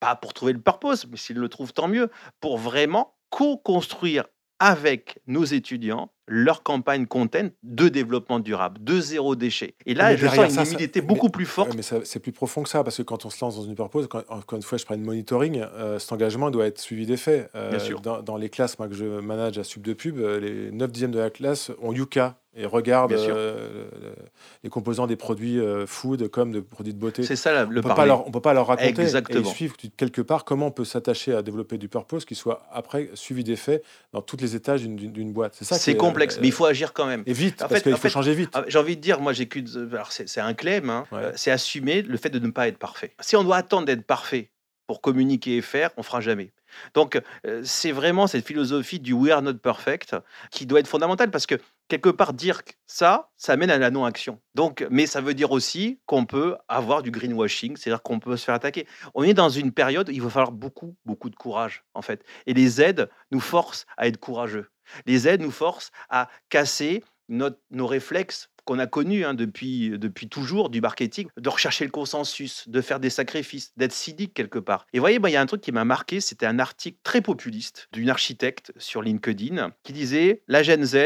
pas 0.00 0.16
pour 0.16 0.34
trouver 0.34 0.52
le 0.52 0.60
purpose, 0.60 1.06
mais 1.10 1.16
s'ils 1.16 1.36
le 1.36 1.48
trouvent, 1.48 1.72
tant 1.72 1.88
mieux, 1.88 2.10
pour 2.40 2.58
vraiment 2.58 3.16
co-construire 3.30 4.24
avec 4.58 5.18
nos 5.26 5.44
étudiants 5.44 6.12
leur 6.34 6.62
campagne 6.62 7.04
content 7.06 7.48
de 7.62 7.88
développement 7.90 8.40
durable, 8.40 8.82
de 8.82 8.98
zéro 9.00 9.36
déchet. 9.36 9.74
Et 9.84 9.92
là, 9.92 10.10
Mais 10.10 10.16
je 10.16 10.26
sens 10.26 10.36
une 10.38 10.50
ça- 10.50 10.64
humilité 10.64 11.02
beaucoup 11.02 11.28
plus 11.28 11.44
forte. 11.44 11.74
mais 11.76 11.82
c'est 11.82 12.20
plus 12.20 12.32
profond 12.32 12.62
que 12.62 12.70
ça, 12.70 12.82
parce 12.82 12.96
que 12.96 13.02
quand 13.02 13.26
on 13.26 13.30
se 13.30 13.44
lance 13.44 13.56
dans 13.56 13.64
une 13.64 13.74
purpose, 13.74 14.06
quand- 14.08 14.22
encore 14.30 14.56
une 14.56 14.62
fois, 14.62 14.78
je 14.78 14.84
prends 14.86 14.94
une 14.94 15.04
monitoring, 15.04 15.60
euh, 15.60 15.98
cet 15.98 16.10
engagement 16.12 16.50
doit 16.50 16.66
être 16.66 16.78
suivi 16.80 17.04
des 17.04 17.18
faits. 17.18 17.50
Euh, 17.54 17.68
Bien 17.70 17.78
sûr. 17.78 18.00
Dans, 18.00 18.22
dans 18.22 18.38
les 18.38 18.48
classes 18.48 18.78
moi, 18.78 18.88
que 18.88 18.94
je 18.94 19.04
manage 19.04 19.58
à 19.58 19.64
Sub 19.64 19.82
de 19.82 19.92
Pub, 19.92 20.18
euh, 20.18 20.40
les 20.40 20.70
9 20.72 20.90
dixièmes 20.90 21.10
de 21.12 21.18
la 21.18 21.28
classe 21.30 21.70
ont 21.82 21.92
Yuka 21.92 22.38
et 22.54 22.62
sûr. 23.18 23.34
euh, 23.34 23.86
le- 24.00 24.14
les 24.62 24.68
composants 24.70 25.06
des 25.06 25.16
produits 25.16 25.58
euh, 25.58 25.86
food 25.86 26.28
comme 26.28 26.52
de 26.52 26.60
produits 26.60 26.92
de 26.92 26.98
beauté. 26.98 27.22
C'est 27.22 27.36
ça 27.36 27.64
le 27.64 27.78
on 27.78 27.82
peut 27.82 27.94
pas 27.94 28.04
leur, 28.06 28.26
on 28.26 28.30
peut 28.30 28.40
pas 28.40 28.52
leur 28.52 28.66
raconter 28.66 28.88
et 29.00 29.04
Exactement. 29.04 29.44
suivre 29.48 29.74
quelque 29.96 30.20
part 30.20 30.44
comment 30.44 30.66
on 30.66 30.70
peut 30.70 30.84
s'attacher 30.84 31.34
à 31.34 31.42
développer 31.42 31.78
du 31.78 31.88
purpose 31.88 32.24
qui 32.24 32.34
soit 32.34 32.66
après 32.70 33.08
suivi 33.14 33.42
des 33.42 33.56
faits 33.56 33.82
dans 34.12 34.20
tous 34.20 34.36
les 34.36 34.54
étages 34.54 34.82
d'une- 34.82 35.32
boîte. 35.32 35.54
C'est 35.56 35.64
ça. 35.64 35.76
C'est 35.78 35.92
est, 35.92 35.96
complexe, 35.96 36.36
euh, 36.36 36.40
mais 36.42 36.48
il 36.48 36.52
faut 36.52 36.66
agir 36.66 36.92
quand 36.92 37.06
même. 37.06 37.22
Et 37.26 37.32
vite, 37.32 37.62
En 37.62 37.68
parce 37.68 37.82
qu'il 37.82 37.92
faut 37.92 37.98
fait- 37.98 38.10
changer 38.10 38.34
vite. 38.34 38.50
Ah, 38.52 38.64
J'ai 38.68 38.78
envie 38.78 38.96
de 38.96 39.00
dire, 39.00 39.20
moi 39.20 39.32
j'ai 39.32 39.46
qu'une. 39.48 39.66
Alors 39.92 40.12
c'est 40.12 40.40
un 40.40 40.54
claim, 40.54 40.88
hein, 40.90 41.06
Ouais. 41.10 41.18
euh, 41.18 41.32
c'est 41.36 41.50
assumer 41.50 42.02
le 42.02 42.16
fait 42.18 42.28
de 42.30 42.38
ne 42.38 42.50
pas 42.50 42.68
être 42.68 42.78
parfait. 42.78 43.14
Si 43.20 43.34
on 43.36 43.44
doit 43.44 43.56
attendre 43.56 43.86
d'être 43.86 44.04
parfait 44.04 44.50
pour 44.86 45.00
communiquer 45.00 45.56
et 45.56 45.62
faire, 45.62 45.90
on 45.96 46.02
fera 46.02 46.20
jamais. 46.20 46.52
Donc 46.94 47.20
euh, 47.46 47.60
c'est 47.64 47.92
vraiment 47.92 48.26
cette 48.26 48.46
philosophie 48.46 48.98
du 48.98 49.12
we 49.12 49.30
are 49.30 49.42
not 49.42 49.54
perfect 49.54 50.16
qui 50.50 50.64
doit 50.66 50.80
être 50.80 50.86
fondamentale 50.88 51.30
parce 51.30 51.46
que 51.46 51.56
quelque 51.92 52.08
part 52.08 52.32
dire 52.32 52.62
ça, 52.86 53.30
ça 53.36 53.54
mène 53.58 53.70
à 53.70 53.76
la 53.76 53.90
non-action. 53.90 54.40
Donc, 54.54 54.86
mais 54.90 55.04
ça 55.04 55.20
veut 55.20 55.34
dire 55.34 55.50
aussi 55.50 56.00
qu'on 56.06 56.24
peut 56.24 56.56
avoir 56.66 57.02
du 57.02 57.10
greenwashing, 57.10 57.76
c'est-à-dire 57.76 58.00
qu'on 58.02 58.18
peut 58.18 58.38
se 58.38 58.46
faire 58.46 58.54
attaquer. 58.54 58.86
On 59.12 59.22
est 59.22 59.34
dans 59.34 59.50
une 59.50 59.72
période 59.72 60.08
où 60.08 60.12
il 60.12 60.22
va 60.22 60.30
falloir 60.30 60.52
beaucoup, 60.52 60.96
beaucoup 61.04 61.28
de 61.28 61.36
courage 61.36 61.84
en 61.92 62.00
fait. 62.00 62.24
Et 62.46 62.54
les 62.54 62.80
aides 62.80 63.10
nous 63.30 63.40
forcent 63.40 63.84
à 63.98 64.06
être 64.08 64.16
courageux. 64.16 64.70
Les 65.04 65.28
aides 65.28 65.42
nous 65.42 65.50
forcent 65.50 65.90
à 66.08 66.30
casser 66.48 67.04
notre- 67.28 67.60
nos 67.70 67.86
réflexes 67.86 68.48
qu'on 68.64 68.78
a 68.78 68.86
connus 68.86 69.24
hein, 69.26 69.34
depuis, 69.34 69.90
depuis 69.98 70.28
toujours 70.30 70.70
du 70.70 70.80
marketing, 70.80 71.28
de 71.36 71.48
rechercher 71.50 71.84
le 71.84 71.90
consensus, 71.90 72.68
de 72.68 72.80
faire 72.80 73.00
des 73.00 73.10
sacrifices, 73.10 73.72
d'être 73.76 73.92
cynique 73.92 74.32
quelque 74.32 74.60
part. 74.60 74.86
Et 74.94 74.98
vous 74.98 75.02
voyez, 75.02 75.18
il 75.22 75.30
y 75.30 75.36
a 75.36 75.42
un 75.42 75.46
truc 75.46 75.60
qui 75.60 75.72
m'a 75.72 75.84
marqué, 75.84 76.20
c'était 76.20 76.46
un 76.46 76.58
article 76.58 76.98
très 77.02 77.20
populiste 77.20 77.88
d'une 77.92 78.08
architecte 78.08 78.72
sur 78.78 79.02
LinkedIn 79.02 79.72
qui 79.82 79.92
disait 79.92 80.42
La 80.46 80.62
Gen 80.62 80.84
Z, 80.84 80.96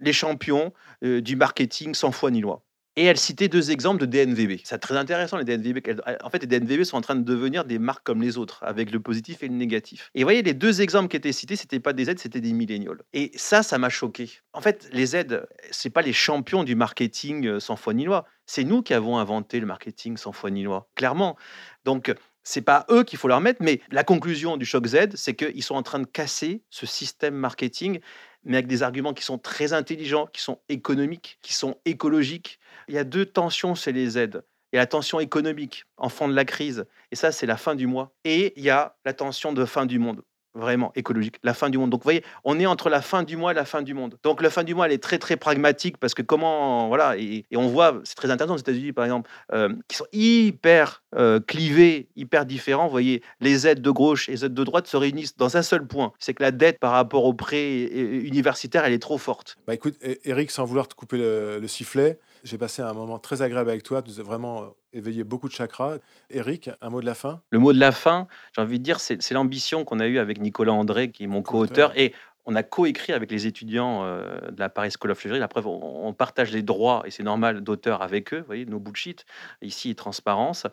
les 0.00 0.12
champions 0.12 0.72
euh, 1.04 1.20
du 1.20 1.36
marketing 1.36 1.94
sans 1.94 2.12
foi 2.12 2.30
ni 2.30 2.40
loi. 2.40 2.62
Et 2.96 3.04
elle 3.04 3.16
citait 3.16 3.48
deux 3.48 3.70
exemples 3.70 4.04
de 4.04 4.06
DNVB. 4.06 4.60
C'est 4.64 4.78
très 4.78 4.96
intéressant, 4.96 5.38
les 5.38 5.44
DNVB. 5.44 5.78
En 6.22 6.28
fait, 6.28 6.40
les 6.40 6.46
DNVB 6.46 6.82
sont 6.82 6.96
en 6.96 7.00
train 7.00 7.14
de 7.14 7.22
devenir 7.22 7.64
des 7.64 7.78
marques 7.78 8.04
comme 8.04 8.20
les 8.20 8.36
autres, 8.36 8.62
avec 8.64 8.90
le 8.90 8.98
positif 8.98 9.42
et 9.42 9.48
le 9.48 9.54
négatif. 9.54 10.10
Et 10.14 10.20
vous 10.20 10.26
voyez, 10.26 10.42
les 10.42 10.54
deux 10.54 10.82
exemples 10.82 11.08
qui 11.08 11.16
étaient 11.16 11.32
cités, 11.32 11.54
c'était 11.54 11.78
pas 11.78 11.92
des 11.92 12.10
aides, 12.10 12.18
c'était 12.18 12.40
des 12.40 12.52
millénials. 12.52 13.00
Et 13.12 13.30
ça, 13.36 13.62
ça 13.62 13.78
m'a 13.78 13.90
choqué. 13.90 14.30
En 14.52 14.60
fait, 14.60 14.88
les 14.92 15.14
aides, 15.14 15.46
c'est 15.70 15.90
pas 15.90 16.02
les 16.02 16.12
champions 16.12 16.64
du 16.64 16.74
marketing 16.74 17.46
euh, 17.46 17.60
sans 17.60 17.76
foi 17.76 17.94
ni 17.94 18.04
loi. 18.04 18.26
C'est 18.44 18.64
nous 18.64 18.82
qui 18.82 18.92
avons 18.92 19.18
inventé 19.18 19.60
le 19.60 19.66
marketing 19.66 20.16
sans 20.16 20.32
foi 20.32 20.50
ni 20.50 20.64
loi, 20.64 20.90
clairement. 20.96 21.36
Donc, 21.84 22.12
c'est 22.42 22.62
pas 22.62 22.86
eux 22.90 23.04
qu'il 23.04 23.18
faut 23.18 23.28
leur 23.28 23.40
mettre, 23.40 23.62
mais 23.62 23.80
la 23.90 24.02
conclusion 24.02 24.56
du 24.56 24.64
choc 24.64 24.86
Z, 24.86 25.14
c'est 25.14 25.34
qu'ils 25.34 25.62
sont 25.62 25.74
en 25.74 25.82
train 25.82 26.00
de 26.00 26.06
casser 26.06 26.62
ce 26.70 26.86
système 26.86 27.34
marketing, 27.34 28.00
mais 28.44 28.56
avec 28.56 28.66
des 28.66 28.82
arguments 28.82 29.14
qui 29.14 29.24
sont 29.24 29.38
très 29.38 29.72
intelligents, 29.72 30.26
qui 30.26 30.40
sont 30.40 30.58
économiques, 30.68 31.38
qui 31.42 31.52
sont 31.52 31.76
écologiques. 31.84 32.58
Il 32.88 32.94
y 32.94 32.98
a 32.98 33.04
deux 33.04 33.26
tensions 33.26 33.74
chez 33.74 33.92
les 33.92 34.18
aides. 34.18 34.42
Il 34.72 34.76
y 34.76 34.78
a 34.78 34.82
la 34.82 34.86
tension 34.86 35.18
économique, 35.18 35.84
enfant 35.96 36.28
de 36.28 36.34
la 36.34 36.44
crise, 36.44 36.86
et 37.10 37.16
ça, 37.16 37.32
c'est 37.32 37.46
la 37.46 37.56
fin 37.56 37.74
du 37.74 37.86
mois. 37.86 38.12
Et 38.24 38.52
il 38.56 38.62
y 38.62 38.70
a 38.70 38.96
la 39.04 39.12
tension 39.12 39.52
de 39.52 39.64
fin 39.64 39.84
du 39.84 39.98
monde, 39.98 40.22
vraiment 40.54 40.92
écologique, 40.94 41.36
la 41.42 41.54
fin 41.54 41.70
du 41.70 41.78
monde. 41.78 41.90
Donc, 41.90 42.00
vous 42.00 42.04
voyez, 42.04 42.24
on 42.44 42.58
est 42.58 42.66
entre 42.66 42.88
la 42.88 43.02
fin 43.02 43.22
du 43.22 43.36
mois 43.36 43.52
et 43.52 43.54
la 43.54 43.64
fin 43.64 43.82
du 43.82 43.94
monde. 43.94 44.16
Donc, 44.22 44.42
la 44.42 44.50
fin 44.50 44.64
du 44.64 44.74
mois, 44.74 44.86
elle 44.86 44.92
est 44.92 45.02
très, 45.02 45.18
très 45.18 45.36
pragmatique 45.36 45.96
parce 45.98 46.14
que 46.14 46.22
comment, 46.22 46.88
voilà, 46.88 47.16
et, 47.16 47.44
on 47.54 47.68
voit, 47.68 48.00
c'est 48.04 48.16
très 48.16 48.30
intéressant 48.30 48.54
aux 48.54 48.58
États-Unis, 48.58 48.92
par 48.92 49.04
exemple, 49.04 49.30
euh, 49.52 49.68
qui 49.88 49.96
sont 49.96 50.06
hyper 50.12 51.02
euh, 51.16 51.40
clivés, 51.40 52.08
hyper 52.16 52.46
différents. 52.46 52.84
Vous 52.84 52.90
voyez, 52.90 53.22
les 53.40 53.66
aides 53.66 53.82
de 53.82 53.90
gauche 53.90 54.28
et 54.28 54.32
les 54.32 54.44
aides 54.44 54.54
de 54.54 54.64
droite 54.64 54.86
se 54.86 54.96
réunissent 54.96 55.36
dans 55.36 55.56
un 55.56 55.62
seul 55.62 55.86
point 55.86 56.12
c'est 56.18 56.34
que 56.34 56.42
la 56.42 56.50
dette 56.50 56.78
par 56.78 56.92
rapport 56.92 57.24
aux 57.24 57.34
prêts 57.34 57.88
euh, 57.92 58.20
universitaires, 58.24 58.84
elle 58.84 58.92
est 58.92 58.98
trop 58.98 59.18
forte. 59.18 59.56
Bah 59.66 59.74
écoute, 59.74 59.96
Eric, 60.24 60.50
sans 60.50 60.64
vouloir 60.64 60.88
te 60.88 60.94
couper 60.94 61.18
le 61.18 61.66
sifflet, 61.66 62.18
j'ai 62.44 62.58
passé 62.58 62.82
un 62.82 62.92
moment 62.92 63.18
très 63.18 63.42
agréable 63.42 63.70
avec 63.70 63.82
toi. 63.82 64.02
Tu 64.02 64.10
nous 64.10 64.20
as 64.20 64.22
vraiment 64.22 64.62
euh, 64.62 64.66
éveillé 64.92 65.24
beaucoup 65.24 65.48
de 65.48 65.52
chakras. 65.52 65.98
Eric, 66.30 66.70
un 66.80 66.90
mot 66.90 67.00
de 67.00 67.06
la 67.06 67.14
fin? 67.14 67.42
Le 67.50 67.58
mot 67.58 67.72
de 67.72 67.80
la 67.80 67.92
fin, 67.92 68.28
j'ai 68.54 68.62
envie 68.62 68.78
de 68.78 68.84
dire, 68.84 69.00
c'est 69.00 69.32
l'ambition 69.32 69.84
qu'on 69.84 70.00
a 70.00 70.06
eue 70.06 70.18
avec 70.18 70.40
Nicolas 70.40 70.72
André, 70.72 71.10
qui 71.10 71.24
est 71.24 71.26
mon 71.26 71.42
Co-auteur. 71.42 71.92
et 71.96 72.14
on 72.46 72.54
a 72.54 72.62
coécrit 72.62 73.12
avec 73.12 73.30
les 73.30 73.46
étudiants 73.46 74.02
euh, 74.04 74.50
de 74.50 74.58
la 74.58 74.68
Paris 74.68 74.90
School 74.90 75.10
of 75.10 75.22
Luxury. 75.22 75.38
La 75.38 75.48
preuve, 75.48 75.66
on, 75.66 76.12
partage 76.12 76.50
les 76.50 76.62
droits, 76.62 77.02
et 77.04 77.10
c'est 77.10 77.22
normal, 77.22 77.60
d'auteur 77.60 78.02
avec 78.02 78.34
eux, 78.34 78.38
vous 78.38 78.46
voyez, 78.46 78.66
nos 78.66 78.80
bullshit, 78.80 79.24
ici, 79.62 79.94
transparence. 79.94 80.66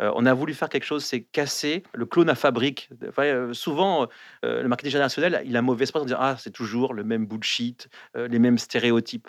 Euh, 0.00 0.12
on 0.14 0.26
a 0.26 0.34
voulu 0.34 0.54
faire 0.54 0.68
quelque 0.68 0.84
chose, 0.84 1.04
c'est 1.04 1.22
casser 1.22 1.82
le 1.92 2.06
clone 2.06 2.28
à 2.28 2.34
fabrique. 2.34 2.88
Enfin, 3.08 3.24
euh, 3.24 3.52
souvent, 3.52 4.06
euh, 4.44 4.62
le 4.62 4.68
marketing 4.68 4.92
générationnel, 4.92 5.42
il 5.44 5.56
a 5.56 5.62
mauvaise 5.62 5.90
presse 5.90 6.02
en 6.02 6.06
disant 6.06 6.18
Ah, 6.20 6.36
c'est 6.38 6.52
toujours 6.52 6.94
le 6.94 7.04
même 7.04 7.26
bullshit, 7.26 7.88
les 8.14 8.38
mêmes 8.38 8.58
stéréotypes. 8.58 9.28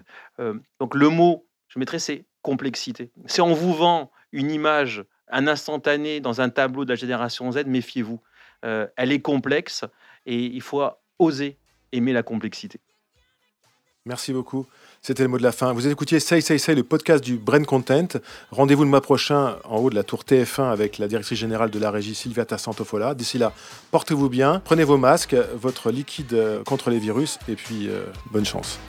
Donc, 0.79 0.95
le 0.95 1.09
mot, 1.09 1.45
je 1.75 1.79
mettrais, 1.79 1.99
c'est 1.99 2.23
complexité. 2.41 3.11
Si 3.25 3.41
on 3.41 3.53
vous 3.53 3.73
vend 3.73 4.11
une 4.31 4.49
image, 4.49 5.03
un 5.29 5.47
instantané 5.47 6.21
dans 6.21 6.41
un 6.41 6.49
tableau 6.49 6.85
de 6.85 6.89
la 6.89 6.95
génération 6.95 7.51
Z, 7.51 7.65
méfiez-vous. 7.65 8.21
Euh, 8.63 8.87
elle 8.95 9.11
est 9.11 9.21
complexe 9.21 9.83
et 10.25 10.45
il 10.45 10.61
faut 10.61 10.83
oser 11.19 11.57
aimer 11.91 12.13
la 12.13 12.23
complexité. 12.23 12.79
Merci 14.05 14.33
beaucoup. 14.33 14.67
C'était 15.01 15.23
le 15.23 15.29
mot 15.29 15.37
de 15.37 15.43
la 15.43 15.51
fin. 15.51 15.73
Vous 15.73 15.87
écoutiez 15.87 16.19
Say 16.19 16.39
Say 16.39 16.59
Say, 16.59 16.75
le 16.75 16.83
podcast 16.83 17.23
du 17.23 17.37
Brain 17.37 17.63
Content. 17.63 18.07
Rendez-vous 18.51 18.83
le 18.83 18.89
mois 18.89 19.01
prochain 19.01 19.57
en 19.63 19.77
haut 19.77 19.89
de 19.89 19.95
la 19.95 20.03
tour 20.03 20.23
TF1 20.23 20.71
avec 20.71 20.99
la 20.99 21.07
directrice 21.07 21.39
générale 21.39 21.71
de 21.71 21.79
la 21.79 21.91
régie 21.91 22.15
Sylvia 22.15 22.45
Tassantofola. 22.45 23.15
D'ici 23.15 23.37
là, 23.37 23.51
portez-vous 23.91 24.29
bien, 24.29 24.61
prenez 24.63 24.83
vos 24.83 24.97
masques, 24.97 25.35
votre 25.55 25.91
liquide 25.91 26.33
euh, 26.33 26.63
contre 26.63 26.91
les 26.91 26.99
virus 26.99 27.39
et 27.47 27.55
puis 27.55 27.89
euh, 27.89 28.05
bonne 28.31 28.45
chance. 28.45 28.79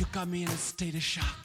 You 0.00 0.06
got 0.12 0.28
me 0.28 0.44
in 0.44 0.48
a 0.48 0.56
state 0.56 0.94
of 0.94 1.02
shock. 1.02 1.39